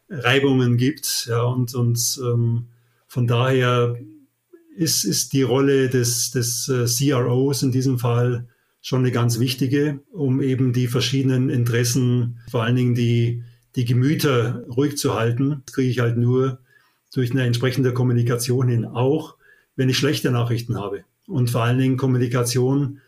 Reibungen 0.09 0.77
gibt. 0.77 1.27
Ja, 1.29 1.43
und 1.43 1.75
und 1.75 2.19
ähm, 2.23 2.67
von 3.07 3.27
daher 3.27 3.97
ist, 4.75 5.03
ist 5.03 5.33
die 5.33 5.43
Rolle 5.43 5.89
des, 5.89 6.31
des 6.31 6.69
äh, 6.69 6.85
CROs 6.85 7.63
in 7.63 7.71
diesem 7.71 7.99
Fall 7.99 8.47
schon 8.85 8.99
eine 8.99 9.11
ganz 9.11 9.39
wichtige, 9.39 10.01
um 10.11 10.43
eben 10.43 10.71
die 10.71 10.87
verschiedenen 10.87 11.49
Interessen, 11.49 12.37
vor 12.51 12.61
allen 12.61 12.75
Dingen 12.75 12.93
die, 12.93 13.41
die 13.75 13.83
Gemüter 13.83 14.63
ruhig 14.67 14.95
zu 14.95 15.15
halten. 15.15 15.63
Das 15.65 15.73
kriege 15.73 15.89
ich 15.89 15.99
halt 16.01 16.17
nur 16.17 16.59
durch 17.11 17.31
eine 17.31 17.45
entsprechende 17.45 17.95
Kommunikation 17.95 18.67
hin, 18.67 18.85
auch 18.85 19.37
wenn 19.75 19.89
ich 19.89 19.97
schlechte 19.97 20.29
Nachrichten 20.29 20.77
habe. 20.77 21.03
Und 21.25 21.49
vor 21.49 21.63
allen 21.63 21.79
Dingen 21.79 21.97
Kommunikation 21.97 23.01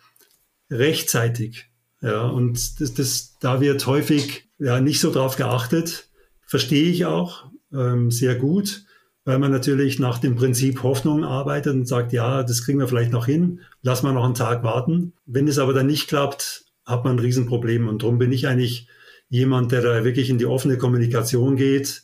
rechtzeitig. 0.71 1.69
Ja, 2.01 2.23
und 2.23 2.81
das, 2.81 2.95
das, 2.95 3.37
da 3.39 3.61
wird 3.61 3.85
häufig 3.85 4.49
ja, 4.57 4.81
nicht 4.81 4.99
so 4.99 5.11
drauf 5.11 5.35
geachtet. 5.35 6.09
Verstehe 6.47 6.89
ich 6.89 7.05
auch 7.05 7.51
ähm, 7.71 8.09
sehr 8.09 8.33
gut 8.33 8.86
weil 9.27 9.39
man 9.39 9.51
natürlich 9.51 9.99
nach 9.99 10.19
dem 10.19 10.37
Prinzip 10.37 10.83
Hoffnung 10.83 11.25
arbeitet 11.25 11.73
und 11.73 11.85
sagt, 11.85 12.13
ja, 12.13 12.43
das 12.43 12.63
kriegen 12.63 12.79
wir 12.79 12.87
vielleicht 12.87 13.11
noch 13.11 13.25
hin, 13.25 13.59
lass 13.81 14.01
mal 14.01 14.13
noch 14.13 14.23
einen 14.23 14.35
Tag 14.35 14.63
warten. 14.63 15.11
Wenn 15.25 15.49
es 15.49 15.59
aber 15.59 15.73
dann 15.73 15.87
nicht 15.87 16.07
klappt, 16.07 16.63
hat 16.85 17.03
man 17.03 17.17
ein 17.17 17.19
Riesenproblem. 17.19 17.89
Und 17.89 18.03
darum 18.03 18.19
bin 18.19 18.31
ich 18.31 18.47
eigentlich 18.47 18.87
jemand, 19.27 19.73
der 19.73 19.81
da 19.81 20.05
wirklich 20.05 20.29
in 20.29 20.37
die 20.37 20.45
offene 20.45 20.77
Kommunikation 20.77 21.57
geht 21.57 22.03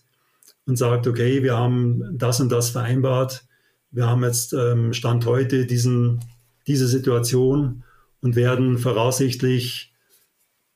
und 0.65 0.75
sagt, 0.75 1.07
okay, 1.07 1.43
wir 1.43 1.55
haben 1.55 2.03
das 2.11 2.41
und 2.41 2.51
das 2.51 2.71
vereinbart. 2.71 3.45
Wir 3.89 4.05
haben 4.05 4.25
jetzt 4.25 4.51
ähm, 4.51 4.91
Stand 4.91 5.25
heute 5.25 5.65
diesen, 5.65 6.19
diese 6.67 6.89
Situation 6.89 7.85
und 8.19 8.35
werden 8.35 8.77
voraussichtlich 8.79 9.93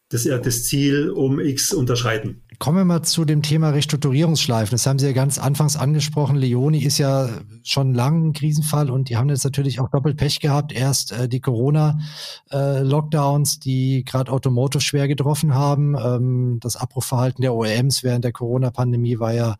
das, 0.08 0.24
das 0.24 0.63
Ziel 0.63 1.10
um 1.10 1.42
X 1.42 1.74
unterschreiten. 1.74 2.44
Kommen 2.60 2.78
wir 2.80 2.86
mal 2.86 3.04
zu 3.04 3.24
dem 3.24 3.44
Thema 3.44 3.70
Restrukturierungsschleifen. 3.70 4.72
Das 4.72 4.88
haben 4.88 4.98
Sie 4.98 5.06
ja 5.06 5.12
ganz 5.12 5.38
anfangs 5.38 5.78
angesprochen. 5.78 6.36
Leoni 6.36 6.80
ist 6.80 6.98
ja 6.98 7.30
schon 7.62 7.94
lang 7.94 8.30
ein 8.30 8.34
Krisenfall 8.34 8.90
und 8.90 9.10
die 9.10 9.18
haben 9.18 9.30
jetzt 9.30 9.44
natürlich 9.44 9.80
auch 9.80 9.90
doppelt 9.90 10.18
Pech 10.18 10.40
gehabt. 10.40 10.74
Erst 10.74 11.12
äh, 11.12 11.30
die 11.30 11.40
Corona-Lockdowns, 11.40 13.58
äh, 13.58 13.60
die 13.60 14.04
gerade 14.06 14.32
Automotive 14.32 14.82
schwer 14.82 15.08
getroffen 15.08 15.54
haben. 15.54 15.96
Ähm, 15.96 16.58
das 16.60 16.78
Abbruchverhalten 16.78 17.44
der 17.44 17.54
OEMs 17.54 18.02
während 18.02 18.26
der 18.26 18.32
Corona-Pandemie 18.32 19.20
war 19.20 19.36
ja 19.36 19.58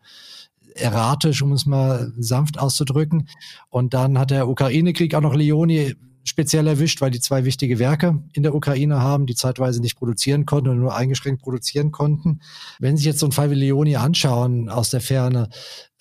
erratisch, 0.74 1.40
um 1.40 1.52
es 1.52 1.66
mal 1.66 2.12
sanft 2.18 2.58
auszudrücken. 2.58 3.28
Und 3.70 3.94
dann 3.94 4.18
hat 4.18 4.32
der 4.32 4.48
Ukraine-Krieg 4.48 5.14
auch 5.14 5.20
noch 5.20 5.36
Leoni 5.36 5.94
speziell 6.24 6.66
erwischt, 6.66 7.00
weil 7.00 7.10
die 7.10 7.20
zwei 7.20 7.44
wichtige 7.44 7.78
Werke 7.78 8.22
in 8.32 8.42
der 8.42 8.54
Ukraine 8.54 9.00
haben, 9.00 9.26
die 9.26 9.34
zeitweise 9.34 9.80
nicht 9.80 9.96
produzieren 9.96 10.46
konnten 10.46 10.68
oder 10.68 10.78
nur 10.78 10.96
eingeschränkt 10.96 11.42
produzieren 11.42 11.90
konnten. 11.90 12.40
Wenn 12.78 12.96
Sie 12.96 13.02
sich 13.02 13.06
jetzt 13.12 13.20
so 13.20 13.26
einen 13.26 13.32
Fall 13.32 13.50
wie 13.50 13.54
Leoni 13.54 13.96
anschauen 13.96 14.68
aus 14.68 14.90
der 14.90 15.00
Ferne, 15.00 15.48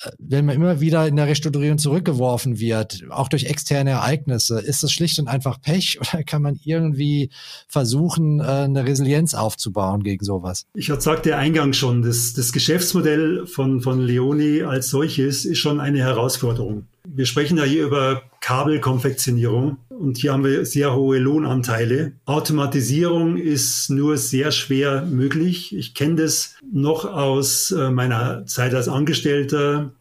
äh, 0.03 0.11
wenn 0.19 0.45
man 0.45 0.55
immer 0.55 0.79
wieder 0.79 1.07
in 1.07 1.15
der 1.15 1.27
Restrukturierung 1.27 1.77
zurückgeworfen 1.77 2.59
wird, 2.59 3.03
auch 3.09 3.29
durch 3.29 3.45
externe 3.45 3.91
Ereignisse, 3.91 4.59
ist 4.59 4.83
das 4.83 4.91
schlicht 4.91 5.19
und 5.19 5.27
einfach 5.27 5.61
Pech 5.61 5.99
oder 6.13 6.23
kann 6.23 6.41
man 6.41 6.59
irgendwie 6.63 7.29
versuchen, 7.67 8.39
äh, 8.39 8.43
eine 8.43 8.85
Resilienz 8.85 9.33
aufzubauen 9.33 10.03
gegen 10.03 10.23
sowas? 10.23 10.65
Ich 10.73 10.89
hatte 10.89 11.01
sagte 11.01 11.35
eingangs 11.35 11.77
schon, 11.77 12.01
das, 12.01 12.33
das 12.33 12.51
Geschäftsmodell 12.51 13.47
von, 13.47 13.81
von 13.81 14.01
Leoni 14.01 14.63
als 14.63 14.89
solches 14.89 15.45
ist 15.45 15.59
schon 15.59 15.79
eine 15.79 15.99
Herausforderung. 15.99 16.85
Wir 17.07 17.25
sprechen 17.25 17.57
ja 17.57 17.63
hier 17.63 17.85
über 17.85 18.23
Kabelkonfektionierung 18.41 19.77
und 19.97 20.17
hier 20.17 20.33
haben 20.33 20.43
wir 20.43 20.65
sehr 20.65 20.95
hohe 20.95 21.17
Lohnanteile. 21.17 22.13
Automatisierung 22.25 23.37
ist 23.37 23.89
nur 23.89 24.17
sehr 24.17 24.51
schwer 24.51 25.03
möglich. 25.05 25.75
Ich 25.75 25.93
kenne 25.93 26.15
das 26.15 26.55
noch 26.71 27.05
aus 27.05 27.71
äh, 27.71 27.89
meiner 27.89 28.45
Zeit 28.45 28.73
als 28.73 28.87
Angestellter. 28.87 29.93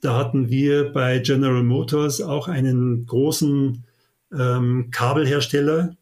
Da 0.00 0.16
hatten 0.16 0.48
wir 0.48 0.92
bei 0.92 1.18
General 1.18 1.62
Motors 1.62 2.22
auch 2.22 2.48
einen 2.48 3.06
großen 3.06 3.84
ähm, 4.32 4.88
Kabelhersteller, 4.90 5.96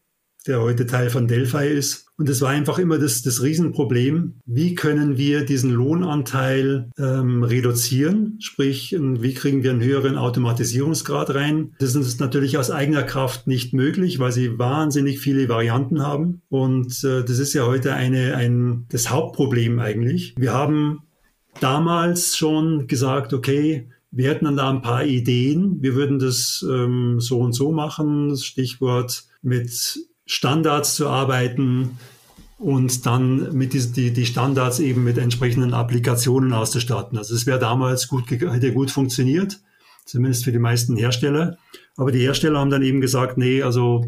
der 0.47 0.61
heute 0.61 0.85
Teil 0.85 1.09
von 1.09 1.27
Delphi 1.27 1.67
ist. 1.67 2.07
Und 2.17 2.29
es 2.29 2.41
war 2.41 2.49
einfach 2.49 2.79
immer 2.79 2.97
das, 2.97 3.21
das 3.21 3.41
Riesenproblem, 3.41 4.41
wie 4.45 4.75
können 4.75 5.17
wir 5.17 5.45
diesen 5.45 5.71
Lohnanteil 5.71 6.89
ähm, 6.97 7.43
reduzieren, 7.43 8.37
sprich, 8.39 8.95
wie 8.97 9.33
kriegen 9.33 9.63
wir 9.63 9.71
einen 9.71 9.83
höheren 9.83 10.17
Automatisierungsgrad 10.17 11.33
rein. 11.33 11.75
Das 11.79 11.95
ist 11.95 12.19
natürlich 12.19 12.57
aus 12.57 12.71
eigener 12.71 13.03
Kraft 13.03 13.47
nicht 13.47 13.73
möglich, 13.73 14.19
weil 14.19 14.31
sie 14.31 14.57
wahnsinnig 14.59 15.19
viele 15.19 15.47
Varianten 15.47 16.01
haben. 16.01 16.41
Und 16.49 17.03
äh, 17.03 17.23
das 17.23 17.39
ist 17.39 17.53
ja 17.53 17.65
heute 17.65 17.93
eine, 17.93 18.35
ein, 18.35 18.85
das 18.89 19.09
Hauptproblem 19.09 19.79
eigentlich. 19.79 20.35
Wir 20.37 20.53
haben 20.53 21.03
damals 21.59 22.37
schon 22.37 22.87
gesagt, 22.87 23.33
okay, 23.33 23.89
wir 24.11 24.29
hätten 24.29 24.45
dann 24.45 24.57
da 24.57 24.69
ein 24.69 24.81
paar 24.81 25.05
Ideen. 25.05 25.81
Wir 25.81 25.95
würden 25.95 26.19
das 26.19 26.65
ähm, 26.67 27.19
so 27.19 27.39
und 27.39 27.53
so 27.53 27.71
machen. 27.71 28.35
Stichwort 28.35 29.25
mit 29.41 29.99
Standards 30.29 30.93
zu 30.93 31.09
arbeiten 31.09 31.97
und 32.59 33.07
dann 33.07 33.51
mit 33.57 33.73
die, 33.73 33.91
die, 33.91 34.13
die 34.13 34.27
Standards 34.27 34.79
eben 34.79 35.03
mit 35.03 35.17
entsprechenden 35.17 35.73
Applikationen 35.73 36.53
auszustatten. 36.53 37.17
Also 37.17 37.33
es 37.33 37.47
wäre 37.47 37.57
damals 37.57 38.07
gut, 38.07 38.29
hätte 38.29 38.71
gut 38.71 38.91
funktioniert, 38.91 39.59
zumindest 40.05 40.43
für 40.43 40.51
die 40.51 40.59
meisten 40.59 40.95
Hersteller. 40.95 41.57
Aber 41.97 42.11
die 42.11 42.19
Hersteller 42.19 42.59
haben 42.59 42.69
dann 42.69 42.83
eben 42.83 43.01
gesagt, 43.01 43.39
nee, 43.39 43.63
also 43.63 44.05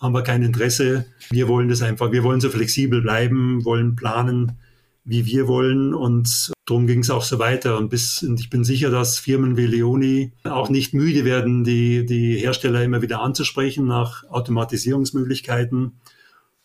haben 0.00 0.14
wir 0.14 0.22
kein 0.22 0.42
Interesse. 0.42 1.06
Wir 1.30 1.46
wollen 1.46 1.68
das 1.68 1.80
einfach, 1.80 2.10
wir 2.10 2.24
wollen 2.24 2.40
so 2.40 2.50
flexibel 2.50 3.00
bleiben, 3.00 3.64
wollen 3.64 3.94
planen, 3.94 4.58
wie 5.04 5.26
wir 5.26 5.46
wollen 5.46 5.94
und 5.94 6.55
darum 6.66 6.86
ging 6.86 7.00
es 7.00 7.10
auch 7.10 7.22
so 7.22 7.38
weiter. 7.38 7.78
Und, 7.78 7.88
bis, 7.88 8.22
und 8.22 8.38
ich 8.40 8.50
bin 8.50 8.64
sicher, 8.64 8.90
dass 8.90 9.18
Firmen 9.18 9.56
wie 9.56 9.66
Leoni 9.66 10.32
auch 10.44 10.68
nicht 10.68 10.92
müde 10.92 11.24
werden, 11.24 11.64
die, 11.64 12.04
die 12.04 12.36
Hersteller 12.36 12.82
immer 12.82 13.00
wieder 13.02 13.20
anzusprechen 13.20 13.86
nach 13.86 14.24
Automatisierungsmöglichkeiten 14.28 16.00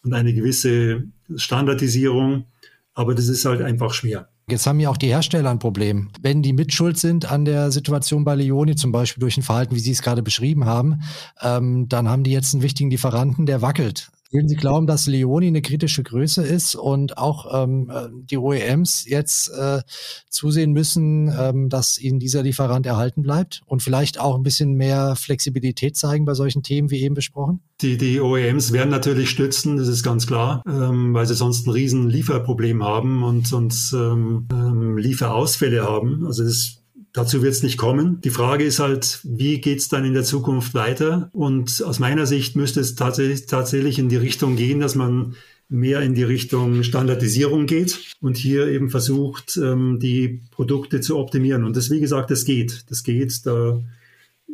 und 0.03 0.13
eine 0.13 0.33
gewisse 0.33 1.03
Standardisierung. 1.35 2.45
Aber 2.93 3.15
das 3.15 3.27
ist 3.27 3.45
halt 3.45 3.61
einfach 3.61 3.93
schwer. 3.93 4.27
Jetzt 4.49 4.67
haben 4.67 4.81
ja 4.81 4.89
auch 4.89 4.97
die 4.97 5.07
Hersteller 5.07 5.49
ein 5.49 5.59
Problem. 5.59 6.09
Wenn 6.19 6.41
die 6.41 6.51
mitschuld 6.51 6.97
sind 6.97 7.31
an 7.31 7.45
der 7.45 7.71
Situation 7.71 8.25
bei 8.25 8.35
Leoni, 8.35 8.75
zum 8.75 8.91
Beispiel 8.91 9.21
durch 9.21 9.37
ein 9.37 9.43
Verhalten, 9.43 9.75
wie 9.75 9.79
Sie 9.79 9.91
es 9.91 10.01
gerade 10.01 10.23
beschrieben 10.23 10.65
haben, 10.65 11.03
ähm, 11.41 11.87
dann 11.87 12.09
haben 12.09 12.23
die 12.23 12.31
jetzt 12.31 12.53
einen 12.53 12.63
wichtigen 12.63 12.89
Lieferanten, 12.89 13.45
der 13.45 13.61
wackelt. 13.61 14.11
Würden 14.31 14.47
Sie 14.47 14.55
glauben, 14.55 14.87
dass 14.87 15.07
Leoni 15.07 15.47
eine 15.47 15.61
kritische 15.61 16.03
Größe 16.03 16.41
ist 16.41 16.75
und 16.75 17.17
auch 17.17 17.63
ähm, 17.63 17.91
äh, 17.93 18.07
die 18.11 18.37
OEMs 18.37 19.05
jetzt 19.05 19.49
äh, 19.49 19.81
zusehen 20.29 20.71
müssen, 20.71 21.33
ähm, 21.37 21.67
dass 21.67 21.97
ihnen 21.97 22.19
dieser 22.19 22.41
Lieferant 22.41 22.85
erhalten 22.85 23.23
bleibt 23.23 23.61
und 23.65 23.83
vielleicht 23.83 24.21
auch 24.21 24.35
ein 24.35 24.43
bisschen 24.43 24.73
mehr 24.75 25.17
Flexibilität 25.17 25.97
zeigen 25.97 26.23
bei 26.23 26.33
solchen 26.33 26.63
Themen 26.63 26.89
wie 26.91 27.01
eben 27.01 27.13
besprochen? 27.13 27.59
Die, 27.81 27.97
die 27.97 28.21
OEMs 28.21 28.71
werden 28.71 28.89
natürlich 28.89 29.29
stützen, 29.29 29.75
das 29.75 29.89
ist 29.89 30.03
ganz 30.03 30.27
klar, 30.27 30.63
ähm, 30.65 31.13
weil 31.13 31.25
sie 31.25 31.35
sonst 31.35 31.67
ein 31.67 31.71
riesen 31.71 32.07
Lieferproblem 32.07 32.83
haben 32.83 33.23
und 33.23 33.47
sonst 33.47 33.91
ähm, 33.91 34.47
ähm, 34.53 34.97
Lieferausfälle 34.97 35.83
haben. 35.83 36.25
Also 36.25 36.43
das 36.43 36.80
Dazu 37.13 37.41
wird 37.41 37.53
es 37.53 37.63
nicht 37.63 37.77
kommen. 37.77 38.21
Die 38.21 38.29
Frage 38.29 38.63
ist 38.63 38.79
halt, 38.79 39.19
wie 39.23 39.59
geht 39.59 39.79
es 39.79 39.89
dann 39.89 40.05
in 40.05 40.13
der 40.13 40.23
Zukunft 40.23 40.73
weiter? 40.73 41.29
Und 41.33 41.83
aus 41.83 41.99
meiner 41.99 42.25
Sicht 42.25 42.55
müsste 42.55 42.79
es 42.79 42.95
tatsächlich, 42.95 43.47
tatsächlich 43.47 43.99
in 43.99 44.07
die 44.07 44.17
Richtung 44.17 44.55
gehen, 44.55 44.79
dass 44.79 44.95
man 44.95 45.35
mehr 45.67 46.01
in 46.01 46.15
die 46.15 46.23
Richtung 46.23 46.83
Standardisierung 46.83 47.65
geht 47.65 47.97
und 48.19 48.37
hier 48.37 48.67
eben 48.67 48.89
versucht, 48.89 49.57
ähm, 49.57 49.99
die 49.99 50.41
Produkte 50.51 51.01
zu 51.01 51.17
optimieren. 51.17 51.63
Und 51.63 51.77
das, 51.77 51.89
wie 51.89 52.01
gesagt, 52.01 52.29
das 52.31 52.45
geht. 52.45 52.89
Das 52.89 53.03
geht. 53.03 53.45
Da 53.45 53.81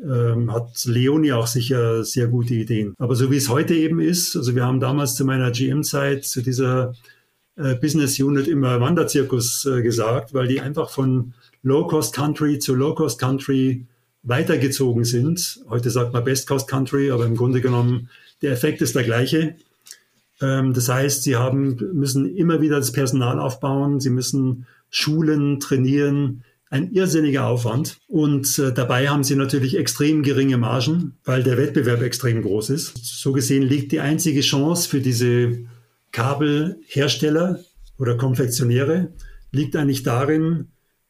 ähm, 0.03 0.51
hat 0.51 0.85
Leonie 0.85 1.33
auch 1.33 1.47
sicher 1.47 2.03
sehr 2.03 2.27
gute 2.27 2.53
Ideen. 2.53 2.93
Aber 2.97 3.15
so 3.15 3.31
wie 3.31 3.37
es 3.37 3.49
heute 3.49 3.73
eben 3.73 3.99
ist, 3.99 4.35
also 4.35 4.55
wir 4.55 4.65
haben 4.65 4.79
damals 4.79 5.15
zu 5.15 5.25
meiner 5.25 5.51
GM-Zeit 5.51 6.25
zu 6.25 6.41
dieser 6.41 6.93
äh, 7.55 7.75
Business 7.75 8.19
Unit 8.19 8.47
immer 8.47 8.79
Wanderzirkus 8.79 9.65
äh, 9.65 9.81
gesagt, 9.81 10.33
weil 10.33 10.47
die 10.47 10.61
einfach 10.61 10.91
von 10.91 11.33
Low-Cost-Country 11.63 12.59
zu 12.59 12.75
Low-Cost-Country 12.75 13.85
weitergezogen 14.23 15.03
sind. 15.03 15.61
Heute 15.69 15.89
sagt 15.89 16.13
man 16.13 16.23
Best-Cost-Country, 16.23 17.11
aber 17.11 17.25
im 17.25 17.35
Grunde 17.35 17.61
genommen 17.61 18.09
der 18.41 18.51
Effekt 18.51 18.81
ist 18.81 18.95
der 18.95 19.03
gleiche. 19.03 19.55
Ähm, 20.41 20.73
das 20.73 20.89
heißt, 20.89 21.23
sie 21.23 21.35
haben, 21.35 21.77
müssen 21.93 22.35
immer 22.35 22.61
wieder 22.61 22.77
das 22.77 22.91
Personal 22.91 23.39
aufbauen, 23.39 23.99
sie 23.99 24.09
müssen 24.09 24.67
schulen, 24.89 25.59
trainieren, 25.59 26.43
ein 26.69 26.91
irrsinniger 26.91 27.45
Aufwand. 27.45 27.97
Und 28.07 28.59
äh, 28.59 28.73
dabei 28.73 29.07
haben 29.07 29.23
sie 29.23 29.35
natürlich 29.35 29.77
extrem 29.77 30.23
geringe 30.23 30.57
Margen, 30.57 31.13
weil 31.23 31.43
der 31.43 31.57
Wettbewerb 31.57 32.01
extrem 32.01 32.41
groß 32.41 32.69
ist. 32.71 32.97
So 32.97 33.31
gesehen 33.31 33.63
liegt 33.63 33.91
die 33.91 34.01
einzige 34.01 34.41
Chance 34.41 34.89
für 34.89 34.99
diese 34.99 35.59
Kabelhersteller 36.11 37.59
oder 37.97 38.17
Konfektionäre, 38.17 39.13
liegt 39.51 39.75
eigentlich 39.75 40.03
darin, 40.03 40.67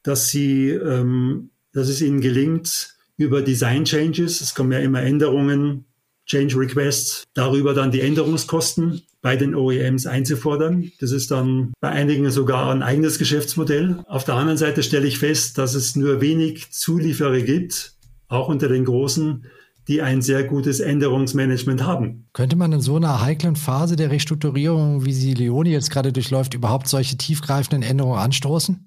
dass 0.08 0.30
sie, 0.30 0.70
ähm, 0.70 1.50
dass 1.74 1.90
es 1.90 2.02
ihnen 2.02 2.22
gelingt, 2.22 2.96
über 3.18 3.42
Design 3.42 3.84
Changes, 3.84 4.42
es 4.42 4.56
kommen 4.56 4.72
ja 4.72 4.80
immer 4.80 5.02
Änderungen, 5.02 5.86
Change 6.26 6.58
Requests, 6.58 7.24
darüber 7.34 7.74
dann 7.74 7.92
die 7.92 8.02
Änderungskosten 8.02 9.02
bei 9.22 9.36
den 9.36 9.56
OEMs 9.56 10.06
einzufordern. 10.06 10.92
Das 11.00 11.12
ist 11.12 11.32
dann 11.32 11.74
bei 11.80 11.90
einigen 11.90 12.30
sogar 12.32 12.72
ein 12.72 12.84
eigenes 12.84 13.18
Geschäftsmodell. 13.18 14.04
Auf 14.08 14.24
der 14.24 14.36
anderen 14.36 14.58
Seite 14.58 14.84
stelle 14.84 15.08
ich 15.08 15.20
fest, 15.20 15.58
dass 15.58 15.74
es 15.74 15.96
nur 15.96 16.22
wenig 16.22 16.72
Zulieferer 16.72 17.42
gibt, 17.42 17.94
auch 18.28 18.50
unter 18.50 18.68
den 18.68 18.86
großen, 18.86 19.46
die 19.88 20.02
ein 20.02 20.22
sehr 20.22 20.44
gutes 20.44 20.82
Änderungsmanagement 20.82 21.84
haben. 21.84 22.28
Könnte 22.34 22.58
man 22.58 22.74
in 22.74 22.82
so 22.82 22.98
einer 22.98 23.22
heiklen 23.22 23.56
Phase 23.56 23.96
der 23.96 24.12
Restrukturierung, 24.12 25.06
wie 25.06 25.14
sie 25.14 25.34
Leoni 25.34 25.72
jetzt 25.72 25.92
gerade 25.92 26.12
durchläuft, 26.12 26.54
überhaupt 26.54 26.88
solche 26.88 27.18
tiefgreifenden 27.18 27.84
Änderungen 27.84 28.20
anstoßen? 28.20 28.87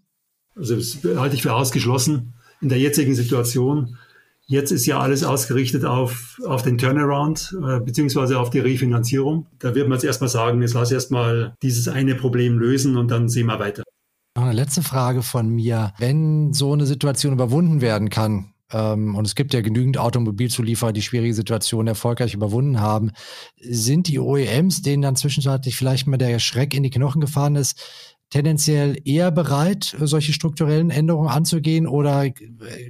Also 0.57 0.76
das 0.76 0.99
halte 1.16 1.37
ich 1.37 1.42
für 1.42 1.54
ausgeschlossen 1.54 2.35
in 2.61 2.69
der 2.69 2.78
jetzigen 2.78 3.14
Situation. 3.14 3.97
Jetzt 4.47 4.73
ist 4.73 4.85
ja 4.85 4.99
alles 4.99 5.23
ausgerichtet 5.23 5.85
auf, 5.85 6.40
auf 6.45 6.62
den 6.62 6.76
Turnaround 6.76 7.57
äh, 7.64 7.78
beziehungsweise 7.80 8.38
auf 8.38 8.50
die 8.50 8.59
Refinanzierung. 8.59 9.47
Da 9.61 9.75
wird 9.75 9.88
man 9.88 9.97
jetzt 9.97 10.04
erstmal 10.04 10.28
sagen, 10.28 10.61
jetzt 10.61 10.75
lass 10.75 10.90
erstmal 10.90 11.54
dieses 11.62 11.87
eine 11.87 12.16
Problem 12.16 12.59
lösen 12.59 12.97
und 12.97 13.11
dann 13.11 13.28
sehen 13.28 13.47
wir 13.47 13.61
weiter. 13.61 13.85
Eine 14.35 14.52
letzte 14.52 14.83
Frage 14.83 15.23
von 15.23 15.49
mir. 15.49 15.92
Wenn 15.99 16.52
so 16.52 16.73
eine 16.73 16.87
Situation 16.87 17.33
überwunden 17.33 17.80
werden 17.80 18.11
kann, 18.11 18.52
ähm, 18.73 19.14
und 19.14 19.26
es 19.26 19.35
gibt 19.35 19.54
ja 19.54 19.61
genügend 19.61 19.99
Automobilzulieferer, 19.99 20.92
die 20.92 21.02
schwierige 21.02 21.35
Situationen 21.35 21.88
erfolgreich 21.88 22.35
überwunden 22.35 22.80
haben, 22.80 23.11
sind 23.61 24.09
die 24.09 24.19
OEMs, 24.19 24.83
denen 24.83 25.02
dann 25.02 25.16
zwischenzeitlich 25.16 25.76
vielleicht 25.76 26.07
mal 26.07 26.16
der 26.16 26.38
Schreck 26.38 26.75
in 26.75 26.82
die 26.82 26.91
Knochen 26.91 27.21
gefahren 27.21 27.56
ist, 27.56 27.80
tendenziell 28.30 28.97
eher 29.04 29.30
bereit, 29.32 29.97
solche 30.00 30.32
strukturellen 30.32 30.90
Änderungen 30.90 31.28
anzugehen 31.28 31.86
oder 31.86 32.25
äh, 32.25 32.32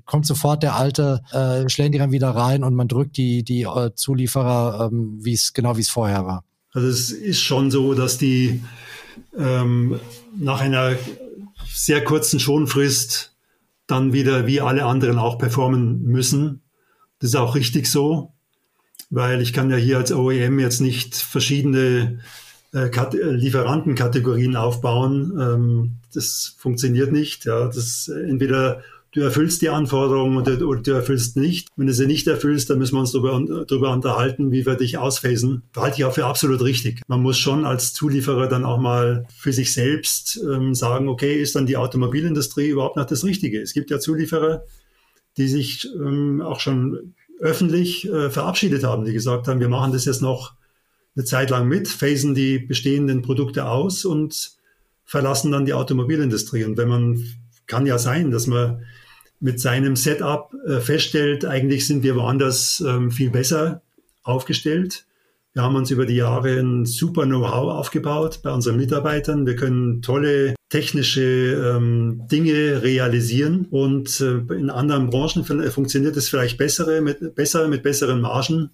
kommt 0.04 0.26
sofort 0.26 0.62
der 0.62 0.76
alte 0.76 1.22
äh, 1.32 1.68
Schlendrian 1.68 2.12
wieder 2.12 2.30
rein 2.30 2.62
und 2.62 2.74
man 2.74 2.88
drückt 2.88 3.16
die, 3.16 3.42
die 3.42 3.62
äh, 3.62 3.90
Zulieferer, 3.94 4.90
ähm, 4.92 5.18
wie 5.20 5.32
es 5.32 5.52
genau 5.54 5.76
wie 5.76 5.80
es 5.80 5.88
vorher 5.88 6.26
war? 6.26 6.44
Also 6.72 6.88
es 6.88 7.10
ist 7.10 7.40
schon 7.40 7.70
so, 7.70 7.94
dass 7.94 8.18
die 8.18 8.62
ähm, 9.36 9.98
nach 10.38 10.60
einer 10.60 10.96
sehr 11.72 12.04
kurzen 12.04 12.38
Schonfrist 12.38 13.34
dann 13.86 14.12
wieder 14.12 14.46
wie 14.46 14.60
alle 14.60 14.84
anderen 14.84 15.18
auch 15.18 15.38
performen 15.38 16.02
müssen. 16.02 16.60
Das 17.18 17.30
ist 17.30 17.36
auch 17.36 17.54
richtig 17.54 17.86
so, 17.86 18.32
weil 19.08 19.40
ich 19.40 19.52
kann 19.52 19.70
ja 19.70 19.76
hier 19.76 19.98
als 19.98 20.12
OEM 20.12 20.58
jetzt 20.58 20.80
nicht 20.80 21.16
verschiedene 21.16 22.20
Lieferantenkategorien 22.72 24.56
aufbauen. 24.56 25.38
Ähm, 25.40 25.96
das 26.14 26.54
funktioniert 26.58 27.12
nicht. 27.12 27.44
Ja, 27.44 27.66
das 27.66 28.08
entweder 28.08 28.82
du 29.12 29.20
erfüllst 29.22 29.62
die 29.62 29.68
Anforderungen 29.68 30.36
oder, 30.36 30.66
oder, 30.66 30.80
du 30.80 30.92
erfüllst 30.92 31.36
nicht. 31.36 31.68
Wenn 31.76 31.86
du 31.86 31.92
sie 31.92 32.06
nicht 32.06 32.26
erfüllst, 32.26 32.70
dann 32.70 32.78
müssen 32.78 32.94
wir 32.94 33.00
uns 33.00 33.12
darüber, 33.12 33.64
darüber 33.66 33.92
unterhalten, 33.92 34.52
wie 34.52 34.66
wir 34.66 34.76
dich 34.76 34.98
ausphasen. 34.98 35.62
Halte 35.76 35.98
ich 35.98 36.04
auch 36.04 36.14
für 36.14 36.26
absolut 36.26 36.62
richtig. 36.62 37.02
Man 37.08 37.22
muss 37.22 37.38
schon 37.38 37.64
als 37.64 37.92
Zulieferer 37.92 38.48
dann 38.48 38.64
auch 38.64 38.78
mal 38.78 39.26
für 39.36 39.52
sich 39.52 39.72
selbst 39.72 40.40
ähm, 40.48 40.74
sagen, 40.74 41.08
okay, 41.08 41.40
ist 41.40 41.56
dann 41.56 41.66
die 41.66 41.76
Automobilindustrie 41.76 42.68
überhaupt 42.68 42.96
noch 42.96 43.06
das 43.06 43.24
Richtige? 43.24 43.60
Es 43.60 43.72
gibt 43.72 43.90
ja 43.90 43.98
Zulieferer, 43.98 44.64
die 45.36 45.48
sich 45.48 45.88
ähm, 45.96 46.40
auch 46.40 46.60
schon 46.60 47.14
öffentlich 47.40 48.08
äh, 48.08 48.30
verabschiedet 48.30 48.84
haben, 48.84 49.04
die 49.04 49.12
gesagt 49.12 49.48
haben, 49.48 49.60
wir 49.60 49.68
machen 49.68 49.92
das 49.92 50.04
jetzt 50.04 50.20
noch 50.22 50.52
eine 51.16 51.24
Zeit 51.24 51.50
lang 51.50 51.68
mit, 51.68 51.88
phasen 51.88 52.34
die 52.34 52.58
bestehenden 52.58 53.22
Produkte 53.22 53.66
aus 53.66 54.04
und 54.04 54.52
verlassen 55.04 55.50
dann 55.50 55.64
die 55.64 55.74
Automobilindustrie. 55.74 56.64
Und 56.64 56.76
wenn 56.76 56.88
man, 56.88 57.24
kann 57.66 57.86
ja 57.86 57.98
sein, 57.98 58.30
dass 58.30 58.46
man 58.46 58.84
mit 59.40 59.60
seinem 59.60 59.96
Setup 59.96 60.52
äh, 60.66 60.80
feststellt, 60.80 61.44
eigentlich 61.44 61.86
sind 61.86 62.02
wir 62.02 62.14
woanders 62.14 62.82
ähm, 62.86 63.10
viel 63.10 63.30
besser 63.30 63.82
aufgestellt. 64.22 65.06
Wir 65.52 65.62
haben 65.62 65.74
uns 65.74 65.90
über 65.90 66.06
die 66.06 66.14
Jahre 66.14 66.60
ein 66.60 66.86
super 66.86 67.24
Know-how 67.24 67.72
aufgebaut 67.72 68.40
bei 68.44 68.52
unseren 68.52 68.76
Mitarbeitern. 68.76 69.46
Wir 69.46 69.56
können 69.56 70.00
tolle 70.00 70.54
technische 70.68 71.22
ähm, 71.22 72.22
Dinge 72.30 72.82
realisieren 72.82 73.66
und 73.68 74.20
äh, 74.20 74.54
in 74.54 74.70
anderen 74.70 75.10
Branchen 75.10 75.44
funktioniert 75.44 76.16
es 76.16 76.28
vielleicht 76.28 76.56
bessere, 76.56 77.00
mit, 77.00 77.34
besser 77.34 77.66
mit 77.66 77.82
besseren 77.82 78.20
Margen. 78.20 78.70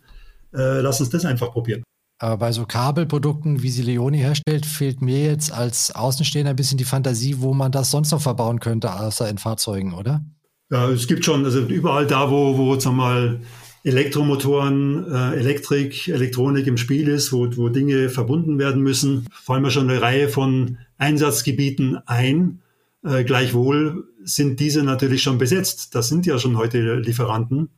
Äh, 0.52 0.80
lass 0.80 1.00
uns 1.00 1.08
das 1.08 1.24
einfach 1.24 1.52
probieren. 1.52 1.82
Aber 2.18 2.38
bei 2.38 2.52
so 2.52 2.64
Kabelprodukten, 2.64 3.62
wie 3.62 3.70
sie 3.70 3.82
Leoni 3.82 4.18
herstellt, 4.18 4.64
fehlt 4.64 5.02
mir 5.02 5.22
jetzt 5.22 5.52
als 5.52 5.94
Außenstehender 5.94 6.50
ein 6.50 6.56
bisschen 6.56 6.78
die 6.78 6.84
Fantasie, 6.84 7.36
wo 7.40 7.52
man 7.52 7.72
das 7.72 7.90
sonst 7.90 8.10
noch 8.10 8.22
verbauen 8.22 8.60
könnte, 8.60 8.92
außer 8.94 9.28
in 9.28 9.36
Fahrzeugen, 9.38 9.92
oder? 9.92 10.24
Ja, 10.70 10.88
es 10.88 11.06
gibt 11.06 11.24
schon, 11.24 11.44
also 11.44 11.60
überall 11.60 12.06
da, 12.06 12.30
wo, 12.30 12.56
wo 12.56 12.78
sagen 12.80 12.96
wir 12.96 13.02
mal, 13.02 13.40
Elektromotoren, 13.84 15.12
äh, 15.12 15.36
Elektrik, 15.36 16.08
Elektronik 16.08 16.66
im 16.66 16.76
Spiel 16.76 17.06
ist, 17.06 17.32
wo, 17.32 17.48
wo 17.56 17.68
Dinge 17.68 18.08
verbunden 18.08 18.58
werden 18.58 18.82
müssen, 18.82 19.26
fallen 19.30 19.62
wir 19.62 19.70
schon 19.70 19.88
eine 19.88 20.02
Reihe 20.02 20.28
von 20.28 20.78
Einsatzgebieten 20.98 21.98
ein. 22.06 22.62
Äh, 23.04 23.22
gleichwohl 23.22 24.08
sind 24.24 24.58
diese 24.58 24.82
natürlich 24.82 25.22
schon 25.22 25.38
besetzt. 25.38 25.94
Das 25.94 26.08
sind 26.08 26.26
ja 26.26 26.38
schon 26.40 26.56
heute 26.56 26.96
Lieferanten. 26.96 27.68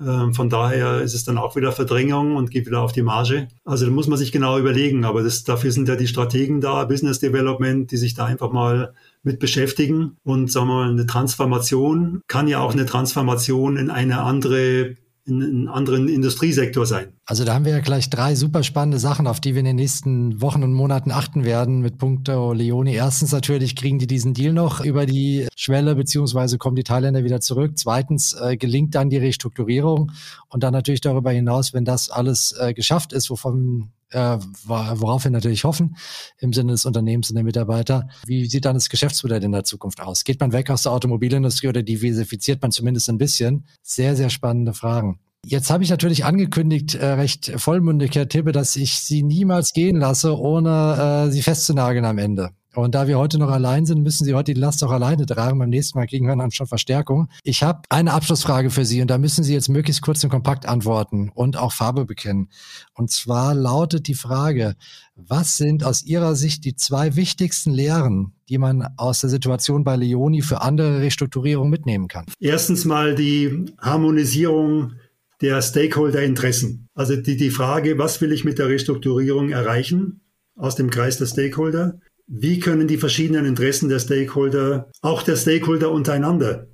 Ähm, 0.00 0.34
von 0.34 0.48
daher 0.48 1.00
ist 1.02 1.14
es 1.14 1.24
dann 1.24 1.38
auch 1.38 1.56
wieder 1.56 1.72
Verdrängung 1.72 2.36
und 2.36 2.50
geht 2.50 2.66
wieder 2.66 2.80
auf 2.80 2.92
die 2.92 3.02
Marge. 3.02 3.48
Also 3.64 3.84
da 3.84 3.90
muss 3.92 4.08
man 4.08 4.18
sich 4.18 4.32
genau 4.32 4.58
überlegen. 4.58 5.04
Aber 5.04 5.22
das, 5.22 5.44
dafür 5.44 5.72
sind 5.72 5.88
ja 5.88 5.96
die 5.96 6.08
Strategen 6.08 6.60
da, 6.60 6.84
Business 6.84 7.18
Development, 7.20 7.90
die 7.90 7.96
sich 7.96 8.14
da 8.14 8.24
einfach 8.24 8.52
mal 8.52 8.94
mit 9.22 9.38
beschäftigen. 9.38 10.16
Und 10.24 10.50
sagen 10.50 10.68
wir 10.68 10.74
mal, 10.74 10.90
eine 10.90 11.06
Transformation 11.06 12.22
kann 12.26 12.48
ja 12.48 12.60
auch 12.60 12.72
eine 12.72 12.86
Transformation 12.86 13.76
in 13.76 13.90
eine 13.90 14.22
andere 14.22 14.96
in 15.30 15.42
einen 15.42 15.68
anderen 15.68 16.08
Industriesektor 16.08 16.86
sein. 16.86 17.14
Also 17.24 17.44
da 17.44 17.54
haben 17.54 17.64
wir 17.64 17.72
ja 17.72 17.80
gleich 17.80 18.10
drei 18.10 18.34
super 18.34 18.62
spannende 18.62 18.98
Sachen, 18.98 19.26
auf 19.26 19.40
die 19.40 19.54
wir 19.54 19.60
in 19.60 19.64
den 19.64 19.76
nächsten 19.76 20.40
Wochen 20.40 20.62
und 20.62 20.72
Monaten 20.72 21.10
achten 21.10 21.44
werden 21.44 21.80
mit 21.80 21.98
Punkto 21.98 22.52
Leone. 22.52 22.92
Erstens 22.92 23.32
natürlich 23.32 23.76
kriegen 23.76 23.98
die 23.98 24.06
diesen 24.06 24.34
Deal 24.34 24.52
noch 24.52 24.84
über 24.84 25.06
die 25.06 25.46
Schwelle, 25.56 25.94
beziehungsweise 25.94 26.58
kommen 26.58 26.76
die 26.76 26.84
Thailänder 26.84 27.24
wieder 27.24 27.40
zurück. 27.40 27.72
Zweitens 27.76 28.32
äh, 28.32 28.56
gelingt 28.56 28.94
dann 28.94 29.10
die 29.10 29.18
Restrukturierung 29.18 30.12
und 30.48 30.62
dann 30.62 30.72
natürlich 30.72 31.00
darüber 31.00 31.30
hinaus, 31.30 31.72
wenn 31.72 31.84
das 31.84 32.10
alles 32.10 32.54
äh, 32.58 32.74
geschafft 32.74 33.12
ist, 33.12 33.30
wovon 33.30 33.90
äh, 34.10 34.38
worauf 34.64 35.24
wir 35.24 35.30
natürlich 35.30 35.64
hoffen 35.64 35.96
im 36.38 36.52
Sinne 36.52 36.72
des 36.72 36.84
Unternehmens 36.84 37.30
und 37.30 37.36
der 37.36 37.44
Mitarbeiter. 37.44 38.08
Wie 38.26 38.46
sieht 38.46 38.64
dann 38.64 38.74
das 38.74 38.88
Geschäftsmodell 38.88 39.42
in 39.42 39.52
der 39.52 39.64
Zukunft 39.64 40.00
aus? 40.00 40.24
Geht 40.24 40.40
man 40.40 40.52
weg 40.52 40.70
aus 40.70 40.82
der 40.82 40.92
Automobilindustrie 40.92 41.68
oder 41.68 41.82
diversifiziert 41.82 42.62
man 42.62 42.72
zumindest 42.72 43.08
ein 43.08 43.18
bisschen? 43.18 43.66
Sehr, 43.82 44.16
sehr 44.16 44.30
spannende 44.30 44.74
Fragen. 44.74 45.20
Jetzt 45.46 45.70
habe 45.70 45.82
ich 45.82 45.90
natürlich 45.90 46.24
angekündigt, 46.24 46.94
äh, 46.96 47.12
recht 47.12 47.52
vollmundig, 47.56 48.14
Herr 48.14 48.28
Tippe, 48.28 48.52
dass 48.52 48.76
ich 48.76 48.98
Sie 49.00 49.22
niemals 49.22 49.72
gehen 49.72 49.96
lasse, 49.96 50.38
ohne 50.38 51.26
äh, 51.28 51.30
Sie 51.30 51.42
festzunageln 51.42 52.04
am 52.04 52.18
Ende. 52.18 52.50
Und 52.74 52.94
da 52.94 53.08
wir 53.08 53.18
heute 53.18 53.38
noch 53.38 53.50
allein 53.50 53.84
sind, 53.84 54.02
müssen 54.02 54.24
Sie 54.24 54.34
heute 54.34 54.54
die 54.54 54.60
Last 54.60 54.84
auch 54.84 54.90
alleine 54.90 55.26
tragen. 55.26 55.58
Beim 55.58 55.70
nächsten 55.70 55.98
Mal 55.98 56.06
kriegen 56.06 56.26
wir 56.26 56.36
dann 56.36 56.52
schon 56.52 56.68
Verstärkung. 56.68 57.28
Ich 57.42 57.62
habe 57.62 57.82
eine 57.88 58.12
Abschlussfrage 58.12 58.70
für 58.70 58.84
Sie 58.84 59.00
und 59.02 59.10
da 59.10 59.18
müssen 59.18 59.42
Sie 59.42 59.52
jetzt 59.52 59.68
möglichst 59.68 60.02
kurz 60.02 60.22
und 60.22 60.30
kompakt 60.30 60.66
antworten 60.66 61.30
und 61.34 61.56
auch 61.56 61.72
Farbe 61.72 62.04
bekennen. 62.04 62.48
Und 62.94 63.10
zwar 63.10 63.54
lautet 63.54 64.06
die 64.06 64.14
Frage, 64.14 64.76
was 65.16 65.56
sind 65.56 65.84
aus 65.84 66.04
Ihrer 66.04 66.36
Sicht 66.36 66.64
die 66.64 66.76
zwei 66.76 67.16
wichtigsten 67.16 67.72
Lehren, 67.72 68.34
die 68.48 68.58
man 68.58 68.86
aus 68.96 69.20
der 69.20 69.30
Situation 69.30 69.82
bei 69.82 69.96
Leoni 69.96 70.42
für 70.42 70.62
andere 70.62 71.00
Restrukturierungen 71.00 71.70
mitnehmen 71.70 72.06
kann? 72.06 72.26
Erstens 72.38 72.84
mal 72.84 73.16
die 73.16 73.66
Harmonisierung 73.80 74.92
der 75.40 75.60
Stakeholder-Interessen. 75.60 76.88
Also 76.94 77.16
die, 77.16 77.36
die 77.36 77.50
Frage, 77.50 77.98
was 77.98 78.20
will 78.20 78.32
ich 78.32 78.44
mit 78.44 78.58
der 78.58 78.68
Restrukturierung 78.68 79.50
erreichen 79.50 80.20
aus 80.54 80.76
dem 80.76 80.90
Kreis 80.90 81.18
der 81.18 81.26
Stakeholder? 81.26 81.98
Wie 82.32 82.60
können 82.60 82.86
die 82.86 82.96
verschiedenen 82.96 83.44
Interessen 83.44 83.88
der 83.88 83.98
Stakeholder, 83.98 84.88
auch 85.02 85.24
der 85.24 85.34
Stakeholder 85.34 85.90
untereinander, 85.90 86.68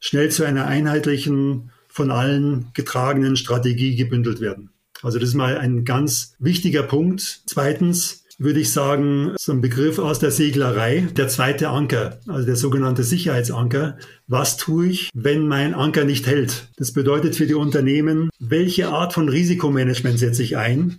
schnell 0.00 0.32
zu 0.32 0.42
einer 0.42 0.66
einheitlichen, 0.66 1.70
von 1.86 2.10
allen 2.10 2.70
getragenen 2.74 3.36
Strategie 3.36 3.94
gebündelt 3.94 4.40
werden? 4.40 4.70
Also 5.02 5.20
das 5.20 5.28
ist 5.28 5.36
mal 5.36 5.58
ein 5.58 5.84
ganz 5.84 6.34
wichtiger 6.40 6.82
Punkt. 6.82 7.42
Zweitens 7.46 8.24
würde 8.38 8.58
ich 8.58 8.72
sagen, 8.72 9.34
so 9.38 9.52
ein 9.52 9.60
Begriff 9.60 10.00
aus 10.00 10.18
der 10.18 10.32
Seglerei, 10.32 11.06
der 11.16 11.28
zweite 11.28 11.68
Anker, 11.68 12.18
also 12.26 12.44
der 12.44 12.56
sogenannte 12.56 13.04
Sicherheitsanker. 13.04 13.98
Was 14.26 14.56
tue 14.56 14.88
ich, 14.88 15.10
wenn 15.14 15.46
mein 15.46 15.72
Anker 15.72 16.02
nicht 16.02 16.26
hält? 16.26 16.66
Das 16.78 16.92
bedeutet 16.92 17.36
für 17.36 17.46
die 17.46 17.54
Unternehmen, 17.54 18.28
welche 18.40 18.88
Art 18.88 19.12
von 19.12 19.28
Risikomanagement 19.28 20.18
setze 20.18 20.42
ich 20.42 20.56
ein? 20.56 20.98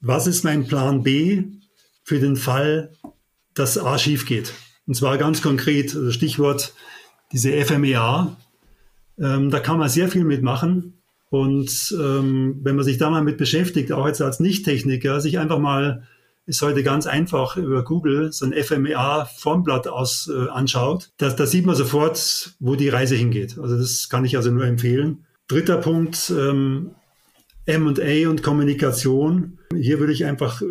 Was 0.00 0.26
ist 0.26 0.44
mein 0.44 0.66
Plan 0.66 1.02
B 1.02 1.44
für 2.04 2.20
den 2.20 2.36
Fall, 2.36 2.92
dass 3.54 3.78
A 3.78 3.98
schief 3.98 4.26
geht. 4.26 4.52
Und 4.86 4.94
zwar 4.94 5.16
ganz 5.18 5.42
konkret, 5.42 5.94
also 5.94 6.10
Stichwort 6.10 6.74
diese 7.32 7.52
FMEA. 7.64 8.36
Ähm, 9.18 9.50
da 9.50 9.60
kann 9.60 9.78
man 9.78 9.88
sehr 9.88 10.08
viel 10.08 10.24
mitmachen. 10.24 10.94
Und 11.30 11.96
ähm, 11.98 12.60
wenn 12.62 12.76
man 12.76 12.84
sich 12.84 12.98
da 12.98 13.10
mal 13.10 13.22
mit 13.22 13.38
beschäftigt, 13.38 13.92
auch 13.92 14.06
jetzt 14.06 14.22
als 14.22 14.40
Nicht-Techniker, 14.40 15.20
sich 15.20 15.38
einfach 15.38 15.58
mal, 15.58 16.06
ist 16.46 16.62
heute 16.62 16.82
ganz 16.82 17.06
einfach 17.06 17.56
über 17.56 17.82
Google 17.82 18.32
so 18.32 18.46
ein 18.46 18.52
FMEA-Formblatt 18.52 19.88
aus, 19.88 20.30
äh, 20.32 20.48
anschaut, 20.48 21.10
da, 21.16 21.30
da 21.30 21.46
sieht 21.46 21.66
man 21.66 21.74
sofort, 21.74 22.54
wo 22.60 22.76
die 22.76 22.88
Reise 22.88 23.16
hingeht. 23.16 23.58
Also 23.58 23.78
das 23.78 24.08
kann 24.08 24.24
ich 24.24 24.36
also 24.36 24.50
nur 24.50 24.64
empfehlen. 24.64 25.24
Dritter 25.48 25.78
Punkt, 25.78 26.32
ähm, 26.36 26.90
MA 27.66 28.28
und 28.28 28.42
Kommunikation. 28.42 29.58
Hier 29.76 29.98
würde 30.00 30.12
ich 30.12 30.24
einfach 30.24 30.62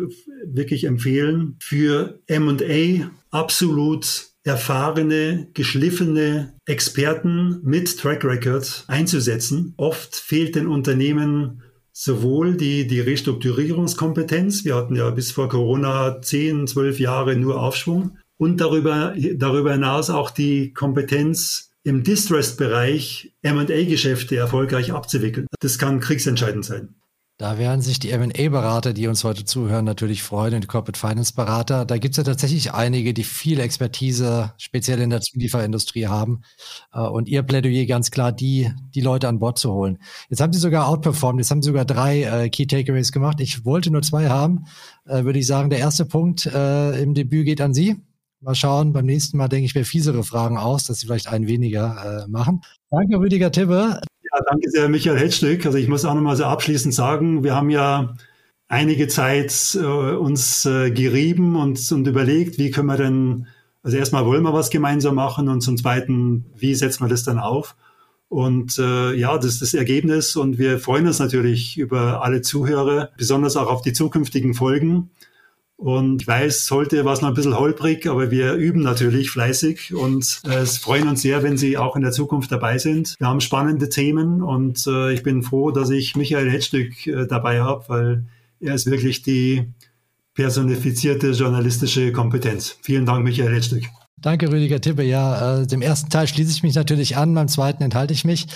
wirklich 0.44 0.84
empfehlen, 0.84 1.56
für 1.60 2.20
MA 2.28 3.10
absolut 3.30 4.28
erfahrene, 4.44 5.48
geschliffene 5.54 6.54
Experten 6.66 7.60
mit 7.62 7.98
Track 7.98 8.24
Record 8.24 8.84
einzusetzen. 8.88 9.74
Oft 9.76 10.16
fehlt 10.16 10.54
den 10.54 10.66
Unternehmen 10.66 11.62
sowohl 11.92 12.56
die, 12.56 12.86
die 12.86 13.00
Restrukturierungskompetenz, 13.00 14.64
wir 14.64 14.74
hatten 14.74 14.96
ja 14.96 15.10
bis 15.10 15.30
vor 15.30 15.48
Corona 15.48 16.20
10, 16.20 16.66
12 16.66 17.00
Jahre 17.00 17.36
nur 17.36 17.60
Aufschwung, 17.60 18.18
und 18.36 18.60
darüber, 18.60 19.14
darüber 19.36 19.72
hinaus 19.72 20.10
auch 20.10 20.30
die 20.30 20.72
Kompetenz, 20.74 21.70
im 21.84 22.02
Distressed-Bereich 22.02 23.34
M&A-Geschäfte 23.42 24.36
erfolgreich 24.36 24.92
abzuwickeln. 24.92 25.46
Das 25.60 25.78
kann 25.78 26.00
kriegsentscheidend 26.00 26.64
sein. 26.64 26.94
Da 27.36 27.58
werden 27.58 27.82
sich 27.82 27.98
die 27.98 28.10
M&A-Berater, 28.10 28.92
die 28.92 29.08
uns 29.08 29.24
heute 29.24 29.44
zuhören, 29.44 29.84
natürlich 29.84 30.22
freuen 30.22 30.54
und 30.54 30.60
die 30.60 30.68
Corporate 30.68 30.96
Finance-Berater. 30.96 31.84
Da 31.84 31.98
gibt 31.98 32.12
es 32.12 32.16
ja 32.16 32.22
tatsächlich 32.22 32.72
einige, 32.72 33.12
die 33.12 33.24
viel 33.24 33.58
Expertise 33.58 34.52
speziell 34.56 35.00
in 35.00 35.10
der 35.10 35.20
Zulieferindustrie 35.20 36.06
haben. 36.06 36.42
Äh, 36.92 37.00
und 37.00 37.28
ihr 37.28 37.42
Plädoyer 37.42 37.86
ganz 37.86 38.12
klar, 38.12 38.30
die, 38.30 38.70
die 38.94 39.00
Leute 39.00 39.26
an 39.26 39.40
Bord 39.40 39.58
zu 39.58 39.72
holen. 39.72 39.98
Jetzt 40.30 40.40
haben 40.40 40.52
sie 40.52 40.60
sogar 40.60 40.86
outperformed, 40.86 41.40
jetzt 41.40 41.50
haben 41.50 41.60
sie 41.60 41.70
sogar 41.70 41.84
drei 41.84 42.22
äh, 42.22 42.50
Key 42.50 42.66
Takeaways 42.66 43.10
gemacht. 43.10 43.40
Ich 43.40 43.64
wollte 43.64 43.90
nur 43.90 44.02
zwei 44.02 44.28
haben. 44.28 44.66
Äh, 45.04 45.24
würde 45.24 45.40
ich 45.40 45.48
sagen, 45.48 45.70
der 45.70 45.80
erste 45.80 46.04
Punkt 46.04 46.46
im 46.46 47.14
Debüt 47.14 47.46
geht 47.46 47.60
an 47.60 47.74
Sie. 47.74 47.96
Mal 48.40 48.54
schauen, 48.54 48.92
beim 48.92 49.06
nächsten 49.06 49.38
Mal 49.38 49.48
denke 49.48 49.66
ich 49.66 49.74
mir 49.74 49.84
fiesere 49.84 50.22
Fragen 50.22 50.56
aus, 50.56 50.84
dass 50.84 51.00
Sie 51.00 51.06
vielleicht 51.06 51.28
einen 51.28 51.46
weniger 51.46 52.26
machen. 52.28 52.62
Danke, 52.90 53.18
Rüdiger 53.18 53.50
Tibbe. 53.50 54.00
Ja, 54.34 54.40
danke 54.50 54.68
sehr, 54.68 54.88
Michael 54.88 55.18
Hetzstück. 55.18 55.64
Also 55.64 55.78
ich 55.78 55.86
muss 55.86 56.04
auch 56.04 56.14
nochmal 56.14 56.34
so 56.34 56.44
abschließend 56.44 56.92
sagen, 56.92 57.44
wir 57.44 57.54
haben 57.54 57.70
ja 57.70 58.14
einige 58.66 59.06
Zeit 59.06 59.78
äh, 59.80 59.86
uns 59.86 60.64
äh, 60.64 60.90
gerieben 60.90 61.54
und, 61.54 61.92
und 61.92 62.06
überlegt, 62.08 62.58
wie 62.58 62.72
können 62.72 62.88
wir 62.88 62.96
denn, 62.96 63.46
also 63.84 63.96
erstmal 63.96 64.26
wollen 64.26 64.42
wir 64.42 64.52
was 64.52 64.70
gemeinsam 64.70 65.14
machen 65.14 65.48
und 65.48 65.60
zum 65.60 65.76
Zweiten, 65.76 66.46
wie 66.56 66.74
setzen 66.74 67.04
wir 67.04 67.08
das 67.08 67.22
dann 67.22 67.38
auf? 67.38 67.76
Und 68.28 68.76
äh, 68.78 69.14
ja, 69.14 69.36
das 69.36 69.46
ist 69.46 69.62
das 69.62 69.74
Ergebnis 69.74 70.34
und 70.34 70.58
wir 70.58 70.80
freuen 70.80 71.06
uns 71.06 71.20
natürlich 71.20 71.78
über 71.78 72.24
alle 72.24 72.42
Zuhörer, 72.42 73.10
besonders 73.16 73.56
auch 73.56 73.68
auf 73.68 73.82
die 73.82 73.92
zukünftigen 73.92 74.54
Folgen. 74.54 75.10
Und 75.76 76.22
ich 76.22 76.28
weiß, 76.28 76.70
heute 76.70 77.04
war 77.04 77.14
es 77.14 77.20
noch 77.20 77.28
ein 77.28 77.34
bisschen 77.34 77.58
holprig, 77.58 78.06
aber 78.06 78.30
wir 78.30 78.54
üben 78.54 78.80
natürlich 78.80 79.30
fleißig 79.30 79.92
und 79.92 80.40
äh, 80.46 80.58
es 80.58 80.78
freuen 80.78 81.08
uns 81.08 81.22
sehr, 81.22 81.42
wenn 81.42 81.56
Sie 81.56 81.76
auch 81.76 81.96
in 81.96 82.02
der 82.02 82.12
Zukunft 82.12 82.52
dabei 82.52 82.78
sind. 82.78 83.16
Wir 83.18 83.26
haben 83.26 83.40
spannende 83.40 83.88
Themen 83.88 84.40
und 84.40 84.86
äh, 84.86 85.12
ich 85.12 85.24
bin 85.24 85.42
froh, 85.42 85.72
dass 85.72 85.90
ich 85.90 86.14
Michael 86.14 86.48
Hetzstück 86.48 87.06
äh, 87.06 87.26
dabei 87.26 87.60
habe, 87.60 87.84
weil 87.88 88.26
er 88.60 88.74
ist 88.74 88.88
wirklich 88.88 89.22
die 89.22 89.72
personifizierte 90.34 91.30
journalistische 91.30 92.12
Kompetenz. 92.12 92.78
Vielen 92.82 93.04
Dank, 93.04 93.24
Michael 93.24 93.54
Hetzstück. 93.54 93.84
Danke, 94.24 94.50
Rüdiger 94.50 94.80
Tippe. 94.80 95.02
Ja, 95.02 95.58
äh, 95.60 95.66
dem 95.66 95.82
ersten 95.82 96.08
Teil 96.08 96.26
schließe 96.26 96.50
ich 96.50 96.62
mich 96.62 96.74
natürlich 96.74 97.18
an, 97.18 97.34
beim 97.34 97.46
zweiten 97.46 97.82
enthalte 97.82 98.14
ich 98.14 98.24
mich. 98.24 98.46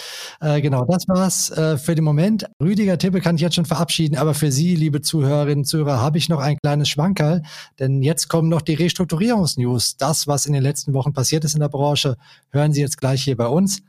Äh, 0.41 0.63
genau, 0.63 0.87
das 0.87 1.07
war's 1.09 1.51
äh, 1.51 1.77
für 1.77 1.95
den 1.95 2.05
Moment. 2.05 2.47
Rüdiger 2.59 2.97
Tippe 2.97 3.21
kann 3.21 3.35
ich 3.35 3.43
jetzt 3.43 3.57
schon 3.57 3.67
verabschieden, 3.67 4.17
aber 4.17 4.33
für 4.33 4.51
Sie, 4.51 4.77
liebe 4.77 5.03
Zuhörerinnen 5.03 5.59
und 5.59 5.65
Zuhörer, 5.67 6.01
habe 6.01 6.17
ich 6.17 6.31
noch 6.31 6.41
ein 6.41 6.57
kleines 6.57 6.89
Schwankerl, 6.89 7.43
denn 7.79 8.03
jetzt 8.03 8.29
kommen 8.29 8.49
noch 8.49 8.63
die 8.63 8.73
Restrukturierungsnews. 8.73 9.99
Das, 9.99 10.27
was 10.27 10.47
in 10.47 10.55
den 10.55 10.63
letzten 10.63 10.95
Wochen 10.95 11.13
passiert 11.13 11.45
ist 11.45 11.53
in 11.53 11.61
der 11.61 11.69
Branche, 11.69 12.17
hören 12.49 12.73
Sie 12.73 12.81
jetzt 12.81 12.97
gleich 12.97 13.23
hier 13.23 13.37
bei 13.37 13.49
uns. 13.49 13.83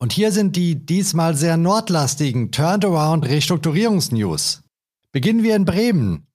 Und 0.00 0.12
hier 0.12 0.32
sind 0.32 0.56
die 0.56 0.84
diesmal 0.84 1.36
sehr 1.36 1.56
nordlastigen 1.56 2.50
Turnaround 2.50 3.24
Restrukturierungsnews. 3.24 4.64
Beginnen 5.12 5.44
wir 5.44 5.54
in 5.54 5.64
Bremen. 5.64 6.26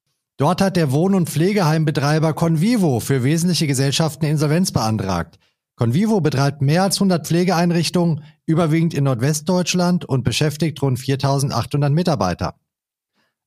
Dort 0.42 0.60
hat 0.60 0.76
der 0.76 0.92
Wohn- 0.92 1.14
und 1.14 1.30
Pflegeheimbetreiber 1.30 2.34
Convivo 2.34 3.00
für 3.00 3.24
wesentliche 3.24 3.68
Gesellschaften 3.68 4.26
Insolvenz 4.26 4.72
beantragt. 4.72 5.38
Convivo 5.76 6.20
betreibt 6.20 6.64
mehr 6.64 6.82
als 6.82 6.96
100 6.96 7.28
Pflegeeinrichtungen, 7.28 8.24
überwiegend 8.48 8.96
in 8.96 9.04
Nordwestdeutschland 9.04 10.04
und 10.04 10.24
beschäftigt 10.24 10.82
rund 10.82 10.98
4800 10.98 11.94
Mitarbeiter. 11.94 12.56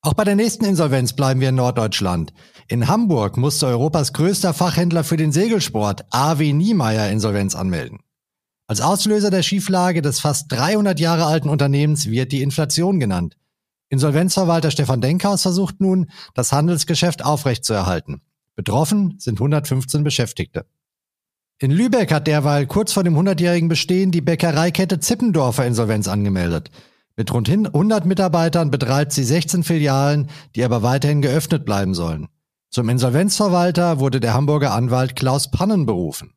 Auch 0.02 0.14
bei 0.14 0.22
der 0.22 0.36
nächsten 0.36 0.66
Insolvenz 0.66 1.14
bleiben 1.14 1.40
wir 1.40 1.48
in 1.48 1.56
Norddeutschland. 1.56 2.32
In 2.68 2.86
Hamburg 2.86 3.38
musste 3.38 3.66
Europas 3.66 4.12
größter 4.12 4.54
Fachhändler 4.54 5.02
für 5.02 5.16
den 5.16 5.32
Segelsport, 5.32 6.04
AW 6.10 6.52
Niemeyer, 6.52 7.10
Insolvenz 7.10 7.56
anmelden. 7.56 7.98
Als 8.68 8.80
Auslöser 8.80 9.32
der 9.32 9.42
Schieflage 9.42 10.00
des 10.00 10.20
fast 10.20 10.52
300 10.52 11.00
Jahre 11.00 11.24
alten 11.24 11.48
Unternehmens 11.48 12.06
wird 12.06 12.30
die 12.30 12.42
Inflation 12.42 13.00
genannt. 13.00 13.36
Insolvenzverwalter 13.94 14.70
Stefan 14.70 15.00
Denkhaus 15.00 15.42
versucht 15.42 15.80
nun, 15.80 16.10
das 16.34 16.52
Handelsgeschäft 16.52 17.24
aufrechtzuerhalten. 17.24 18.20
Betroffen 18.56 19.14
sind 19.18 19.38
115 19.38 20.04
Beschäftigte. 20.04 20.66
In 21.60 21.70
Lübeck 21.70 22.12
hat 22.12 22.26
derweil 22.26 22.66
kurz 22.66 22.92
vor 22.92 23.04
dem 23.04 23.16
100-jährigen 23.16 23.68
Bestehen 23.68 24.10
die 24.10 24.20
Bäckereikette 24.20 24.98
Zippendorfer 24.98 25.64
Insolvenz 25.64 26.08
angemeldet. 26.08 26.70
Mit 27.16 27.32
rund 27.32 27.48
100 27.48 28.04
Mitarbeitern 28.04 28.72
betreibt 28.72 29.12
sie 29.12 29.22
16 29.22 29.62
Filialen, 29.62 30.28
die 30.56 30.64
aber 30.64 30.82
weiterhin 30.82 31.22
geöffnet 31.22 31.64
bleiben 31.64 31.94
sollen. 31.94 32.26
Zum 32.70 32.88
Insolvenzverwalter 32.88 34.00
wurde 34.00 34.18
der 34.18 34.34
Hamburger 34.34 34.72
Anwalt 34.72 35.14
Klaus 35.14 35.52
Pannen 35.52 35.86
berufen. 35.86 36.33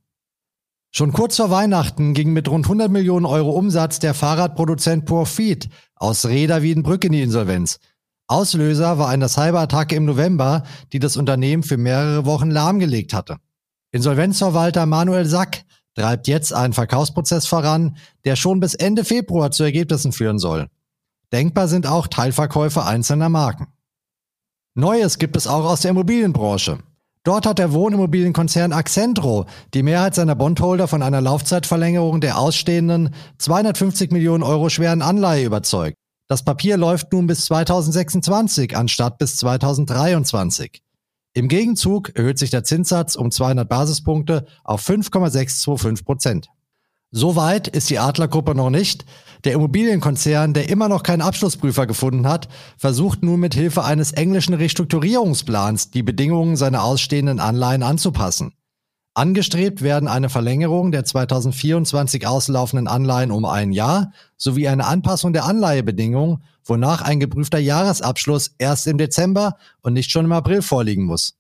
Schon 0.91 1.13
kurz 1.13 1.37
vor 1.37 1.51
Weihnachten 1.51 2.13
ging 2.13 2.33
mit 2.33 2.49
rund 2.49 2.65
100 2.65 2.89
Millionen 2.89 3.25
Euro 3.25 3.51
Umsatz 3.51 3.99
der 3.99 4.13
Fahrradproduzent 4.13 5.05
Profit 5.05 5.69
aus 5.95 6.25
Reda 6.25 6.61
Wiedenbrück 6.61 7.03
in 7.03 7.11
die 7.11 7.21
Insolvenz. 7.21 7.79
Auslöser 8.27 8.97
war 8.97 9.07
eine 9.07 9.29
Cyberattacke 9.29 9.95
im 9.95 10.05
November, 10.05 10.63
die 10.91 10.99
das 10.99 11.15
Unternehmen 11.15 11.63
für 11.63 11.77
mehrere 11.77 12.25
Wochen 12.25 12.51
lahmgelegt 12.51 13.13
hatte. 13.13 13.37
Insolvenzverwalter 13.91 14.85
Manuel 14.85 15.25
Sack 15.25 15.63
treibt 15.95 16.27
jetzt 16.27 16.53
einen 16.53 16.73
Verkaufsprozess 16.73 17.47
voran, 17.47 17.97
der 18.25 18.35
schon 18.35 18.59
bis 18.59 18.73
Ende 18.73 19.05
Februar 19.05 19.51
zu 19.51 19.63
Ergebnissen 19.63 20.11
führen 20.11 20.39
soll. 20.39 20.67
Denkbar 21.31 21.67
sind 21.67 21.87
auch 21.87 22.07
Teilverkäufe 22.07 22.85
einzelner 22.85 23.29
Marken. 23.29 23.67
Neues 24.75 25.17
gibt 25.17 25.35
es 25.35 25.47
auch 25.47 25.65
aus 25.65 25.81
der 25.81 25.91
Immobilienbranche. 25.91 26.79
Dort 27.27 27.45
hat 27.45 27.59
der 27.59 27.73
Wohnimmobilienkonzern 27.73 28.71
Accentro 28.71 29.47
die 29.73 29.83
Mehrheit 29.83 30.15
seiner 30.15 30.33
Bondholder 30.33 30.87
von 30.87 31.01
einer 31.01 31.19
Laufzeitverlängerung 31.19 32.21
der 32.21 32.37
ausstehenden 32.37 33.13
250 33.37 34.11
Millionen 34.13 34.43
Euro 34.43 34.69
schweren 34.69 35.01
Anleihe 35.01 35.45
überzeugt. 35.45 35.97
Das 36.29 36.45
Papier 36.45 36.77
läuft 36.77 37.11
nun 37.11 37.27
bis 37.27 37.43
2026 37.43 38.77
anstatt 38.77 39.17
bis 39.17 39.35
2023. 39.35 40.81
Im 41.33 41.49
Gegenzug 41.49 42.15
erhöht 42.15 42.39
sich 42.39 42.49
der 42.49 42.63
Zinssatz 42.63 43.17
um 43.17 43.29
200 43.29 43.67
Basispunkte 43.67 44.45
auf 44.63 44.79
5,625 44.79 46.05
Prozent. 46.05 46.47
Soweit 47.11 47.67
ist 47.67 47.89
die 47.89 47.99
Adlergruppe 47.99 48.53
noch 48.53 48.69
nicht. 48.69 49.05
Der 49.43 49.53
Immobilienkonzern, 49.53 50.53
der 50.53 50.69
immer 50.69 50.89
noch 50.89 51.03
keinen 51.03 51.21
Abschlussprüfer 51.21 51.87
gefunden 51.87 52.27
hat, 52.27 52.49
versucht 52.77 53.23
nun 53.23 53.39
mit 53.39 53.53
Hilfe 53.53 53.83
eines 53.83 54.11
englischen 54.11 54.53
Restrukturierungsplans 54.53 55.91
die 55.91 56.03
Bedingungen 56.03 56.57
seiner 56.57 56.83
ausstehenden 56.83 57.39
Anleihen 57.39 57.83
anzupassen. 57.83 58.53
Angestrebt 59.13 59.81
werden 59.81 60.07
eine 60.07 60.29
Verlängerung 60.29 60.91
der 60.91 61.05
2024 61.05 62.27
auslaufenden 62.27 62.87
Anleihen 62.87 63.31
um 63.31 63.45
ein 63.45 63.71
Jahr 63.71 64.11
sowie 64.35 64.67
eine 64.67 64.85
Anpassung 64.85 65.33
der 65.33 65.45
Anleihebedingungen, 65.45 66.43
wonach 66.63 67.01
ein 67.01 67.19
geprüfter 67.19 67.57
Jahresabschluss 67.57 68.53
erst 68.59 68.85
im 68.85 68.99
Dezember 68.99 69.57
und 69.81 69.93
nicht 69.93 70.11
schon 70.11 70.25
im 70.25 70.33
April 70.33 70.61
vorliegen 70.61 71.05
muss. 71.05 71.35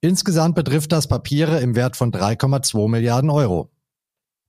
Insgesamt 0.00 0.54
betrifft 0.54 0.92
das 0.92 1.08
Papiere 1.08 1.60
im 1.60 1.74
Wert 1.74 1.96
von 1.96 2.10
3,2 2.10 2.88
Milliarden 2.88 3.28
Euro. 3.28 3.70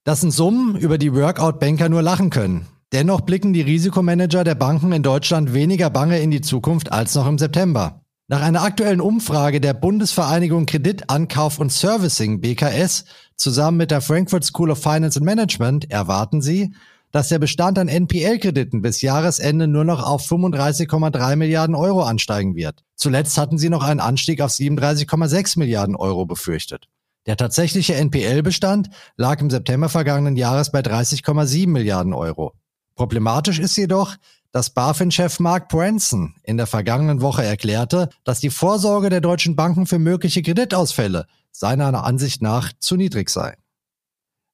Das 0.04 0.22
sind 0.22 0.32
Summen, 0.32 0.76
über 0.78 0.98
die 0.98 1.14
Workout-Banker 1.14 1.88
nur 1.88 2.02
lachen 2.02 2.32
können. 2.32 2.66
Dennoch 2.92 3.22
blicken 3.22 3.54
die 3.54 3.62
Risikomanager 3.62 4.44
der 4.44 4.56
Banken 4.56 4.92
in 4.94 5.04
Deutschland 5.04 5.54
weniger 5.54 5.92
bange 5.92 6.20
in 6.20 6.32
die 6.32 6.42
Zukunft 6.42 6.92
als 6.92 7.14
noch 7.14 7.28
im 7.28 7.38
September. 7.38 8.02
Nach 8.28 8.42
einer 8.42 8.64
aktuellen 8.64 9.00
Umfrage 9.00 9.62
der 9.62 9.76
Bundesvereinigung 9.76 10.66
Kredit, 10.66 11.12
Ankauf 11.12 11.60
und 11.60 11.72
Servicing 11.72 12.42
BKS 12.42 13.06
zusammen 13.36 13.78
mit 13.78 13.92
der 13.92 14.02
Frankfurt 14.02 14.44
School 14.44 14.72
of 14.72 14.82
Finance 14.82 15.20
and 15.20 15.26
Management 15.26 15.92
erwarten 15.92 16.42
sie, 16.42 16.74
dass 17.12 17.30
der 17.30 17.38
Bestand 17.38 17.78
an 17.78 17.88
NPL-Krediten 17.88 18.82
bis 18.82 19.02
Jahresende 19.02 19.68
nur 19.68 19.84
noch 19.84 20.02
auf 20.02 20.28
35,3 20.28 21.36
Milliarden 21.36 21.76
Euro 21.76 22.02
ansteigen 22.02 22.56
wird. 22.56 22.84
Zuletzt 22.96 23.38
hatten 23.38 23.60
sie 23.60 23.70
noch 23.70 23.84
einen 23.84 24.00
Anstieg 24.00 24.42
auf 24.42 24.50
37,6 24.50 25.60
Milliarden 25.60 25.96
Euro 25.96 26.26
befürchtet. 26.26 26.88
Der 27.28 27.38
tatsächliche 27.38 27.96
NPL-Bestand 27.96 28.90
lag 29.16 29.42
im 29.42 29.50
September 29.50 29.90
vergangenen 29.90 30.36
Jahres 30.36 30.72
bei 30.72 30.80
30,7 30.80 31.68
Milliarden 31.68 32.14
Euro. 32.14 32.54
Problematisch 32.96 33.60
ist 33.60 33.76
jedoch, 33.78 34.16
dass 34.52 34.72
BaFin-Chef 34.72 35.40
Mark 35.40 35.70
Branson 35.70 36.36
in 36.44 36.58
der 36.58 36.68
vergangenen 36.68 37.22
Woche 37.22 37.44
erklärte, 37.44 38.10
dass 38.24 38.40
die 38.40 38.50
Vorsorge 38.50 39.10
der 39.10 39.22
deutschen 39.22 39.56
Banken 39.56 39.86
für 39.86 40.00
mögliche 40.00 40.42
Kreditausfälle 40.42 41.26
seiner 41.52 42.04
Ansicht 42.04 42.42
nach 42.42 42.74
zu 42.80 42.96
niedrig 42.96 43.30
sei. 43.30 43.56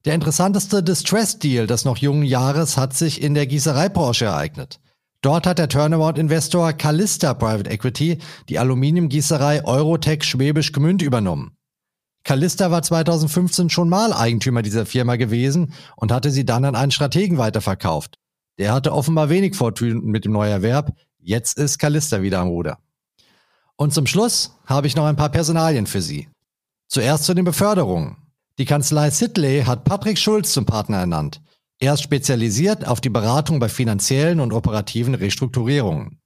Der 0.04 0.14
interessanteste 0.14 0.82
Distress-Deal 0.82 1.66
des 1.66 1.84
noch 1.84 1.96
jungen 1.96 2.22
Jahres 2.22 2.76
hat 2.76 2.94
sich 2.94 3.20
in 3.20 3.34
der 3.34 3.46
Gießereibranche 3.46 4.26
ereignet. 4.26 4.80
Dort 5.20 5.46
hat 5.46 5.58
der 5.58 5.68
Turnaround-Investor 5.68 6.74
Callista 6.74 7.34
Private 7.34 7.68
Equity 7.68 8.18
die 8.48 8.58
Aluminiumgießerei 8.60 9.64
Eurotech 9.64 10.22
Schwäbisch 10.22 10.72
Gmünd 10.72 11.02
übernommen. 11.02 11.57
Callista 12.28 12.70
war 12.70 12.82
2015 12.82 13.70
schon 13.70 13.88
mal 13.88 14.12
Eigentümer 14.12 14.60
dieser 14.60 14.84
Firma 14.84 15.16
gewesen 15.16 15.72
und 15.96 16.12
hatte 16.12 16.30
sie 16.30 16.44
dann 16.44 16.66
an 16.66 16.74
einen 16.74 16.90
Strategen 16.90 17.38
weiterverkauft. 17.38 18.18
Der 18.58 18.74
hatte 18.74 18.92
offenbar 18.92 19.30
wenig 19.30 19.56
Fortune 19.56 20.02
mit 20.02 20.26
dem 20.26 20.32
Neuerwerb. 20.32 20.92
Jetzt 21.18 21.56
ist 21.56 21.78
Callista 21.78 22.20
wieder 22.20 22.40
am 22.40 22.48
Ruder. 22.48 22.80
Und 23.76 23.94
zum 23.94 24.06
Schluss 24.06 24.58
habe 24.66 24.86
ich 24.86 24.94
noch 24.94 25.06
ein 25.06 25.16
paar 25.16 25.30
Personalien 25.30 25.86
für 25.86 26.02
Sie. 26.02 26.28
Zuerst 26.86 27.24
zu 27.24 27.32
den 27.32 27.46
Beförderungen. 27.46 28.18
Die 28.58 28.66
Kanzlei 28.66 29.08
Sidley 29.08 29.62
hat 29.62 29.84
Patrick 29.84 30.18
Schulz 30.18 30.52
zum 30.52 30.66
Partner 30.66 30.98
ernannt. 30.98 31.40
Er 31.78 31.94
ist 31.94 32.02
spezialisiert 32.02 32.86
auf 32.86 33.00
die 33.00 33.08
Beratung 33.08 33.58
bei 33.58 33.70
finanziellen 33.70 34.40
und 34.40 34.52
operativen 34.52 35.14
Restrukturierungen. 35.14 36.20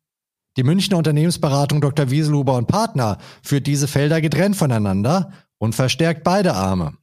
Die 0.57 0.65
Münchner 0.65 0.99
Unternehmensberatung 0.99 1.81
Dr. 1.81 2.11
Wieselhuber 2.11 2.57
und 2.57 2.67
Partner 2.67 3.19
führt 3.41 3.69
diese 3.69 3.87
Felder 3.87 4.21
getrennt 4.21 4.57
voneinander 4.57 5.33
und 5.63 5.77
verstärkt 5.77 6.25
beide 6.25 6.55
Arme. 6.55 6.95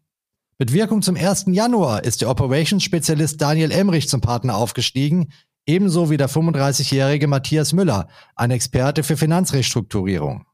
Mit 0.57 0.73
Wirkung 0.73 1.01
zum 1.01 1.15
1. 1.15 1.45
Januar 1.47 2.03
ist 2.03 2.19
der 2.19 2.29
Operations-Spezialist 2.29 3.41
Daniel 3.41 3.71
Emrich 3.71 4.09
zum 4.09 4.19
Partner 4.19 4.57
aufgestiegen, 4.57 5.31
ebenso 5.65 6.09
wie 6.09 6.17
der 6.17 6.29
35-jährige 6.29 7.27
Matthias 7.27 7.71
Müller, 7.71 8.09
ein 8.35 8.51
Experte 8.51 9.03
für 9.03 9.15
Finanzrestrukturierung. 9.15 10.45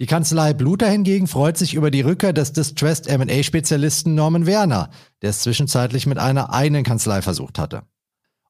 Die 0.00 0.06
Kanzlei 0.06 0.52
Bluter 0.52 0.90
hingegen 0.90 1.28
freut 1.28 1.56
sich 1.56 1.74
über 1.74 1.92
die 1.92 2.00
Rückkehr 2.00 2.32
des 2.32 2.52
Distressed 2.52 3.06
M&A-Spezialisten 3.06 4.16
Norman 4.16 4.46
Werner, 4.46 4.90
der 5.22 5.30
es 5.30 5.38
zwischenzeitlich 5.38 6.06
mit 6.06 6.18
einer 6.18 6.52
eigenen 6.52 6.82
Kanzlei 6.82 7.22
versucht 7.22 7.60
hatte. 7.60 7.84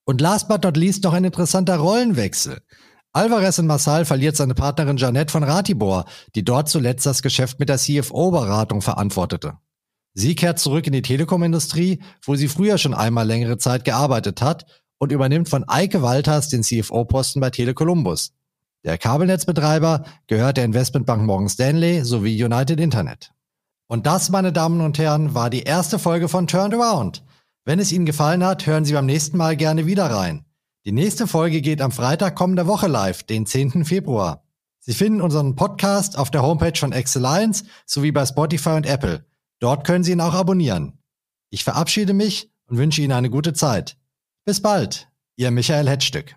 Und 0.07 0.23
last 0.23 0.49
but 0.49 0.65
not 0.65 0.79
least 0.79 1.05
noch 1.05 1.13
ein 1.13 1.25
interessanter 1.25 1.77
Rollenwechsel. 1.77 2.63
Alvarez 3.17 3.59
in 3.59 3.69
Massal 3.69 4.05
verliert 4.05 4.35
seine 4.35 4.55
Partnerin 4.55 4.97
Janette 4.97 5.31
von 5.31 5.45
Ratibor, 5.45 6.05
die 6.35 6.45
dort 6.45 6.69
zuletzt 6.69 7.07
das 7.07 7.23
Geschäft 7.23 7.61
mit 7.61 7.69
der 7.69 7.79
CFO-Beratung 7.79 8.83
verantwortete. 8.83 9.55
Sie 10.15 10.35
kehrt 10.35 10.59
zurück 10.59 10.89
in 10.89 10.93
die 10.93 11.03
Telekomindustrie, 11.03 12.03
wo 12.25 12.35
sie 12.35 12.49
früher 12.49 12.77
schon 12.77 12.93
einmal 12.93 13.25
längere 13.25 13.57
Zeit 13.57 13.85
gearbeitet 13.85 14.43
hat 14.43 14.67
und 14.99 15.13
übernimmt 15.13 15.49
von 15.49 15.63
Eike 15.69 16.03
Walters 16.03 16.49
den 16.49 16.65
CFO-Posten 16.65 17.41
bei 17.41 17.51
Tele 17.51 17.73
Columbus. 17.73 18.33
Der 18.85 18.99
Kabelnetzbetreiber 18.99 20.05
gehört 20.27 20.57
der 20.57 20.65
Investmentbank 20.65 21.23
Morgan 21.23 21.49
Stanley 21.49 22.05
sowie 22.05 22.43
United 22.43 22.81
Internet. 22.81 23.31
Und 23.87 24.07
das, 24.07 24.29
meine 24.31 24.53
Damen 24.53 24.81
und 24.81 24.99
Herren, 24.99 25.35
war 25.35 25.51
die 25.51 25.63
erste 25.63 26.01
Folge 26.01 26.29
von 26.29 26.49
Turned 26.49 26.75
Around. 26.75 27.23
Wenn 27.65 27.79
es 27.79 27.93
Ihnen 27.93 28.07
gefallen 28.07 28.45
hat, 28.45 28.67
hören 28.67 28.85
Sie 28.85 28.93
beim 28.93 29.07
nächsten 29.07 29.37
Mal 29.37 29.57
gerne 29.57 29.87
wieder 29.87 30.07
rein. 30.07 30.44
Die 30.87 30.93
nächste 30.93 31.27
Folge 31.27 31.63
geht 31.63 31.81
am 31.81 31.93
Freitag 31.93 32.35
kommender 32.35 32.67
Woche 32.67 32.89
live, 32.89 33.23
den 33.23 33.47
10. 33.47 33.87
Februar. 33.87 34.45
Sie 34.81 34.93
finden 34.93 35.23
unseren 35.23 35.57
Podcast 35.57 36.19
auf 36.19 36.31
der 36.31 36.43
Homepage 36.43 36.79
von 36.79 36.93
Excellence 36.93 37.65
sowie 37.87 38.13
bei 38.13 38.27
Spotify 38.27 38.71
und 38.71 38.85
Apple. 38.85 39.25
Dort 39.61 39.87
können 39.87 40.05
Sie 40.05 40.13
ihn 40.13 40.21
auch 40.21 40.35
abonnieren. 40.35 40.99
Ich 41.49 41.65
verabschiede 41.65 42.13
mich 42.13 42.51
und 42.67 42.77
wünsche 42.77 43.01
Ihnen 43.01 43.13
eine 43.13 43.31
gute 43.31 43.55
Zeit. 43.55 43.97
Bis 44.45 44.61
bald, 44.61 45.09
Ihr 45.37 45.51
Michael 45.51 45.89
Hetzstück. 45.89 46.37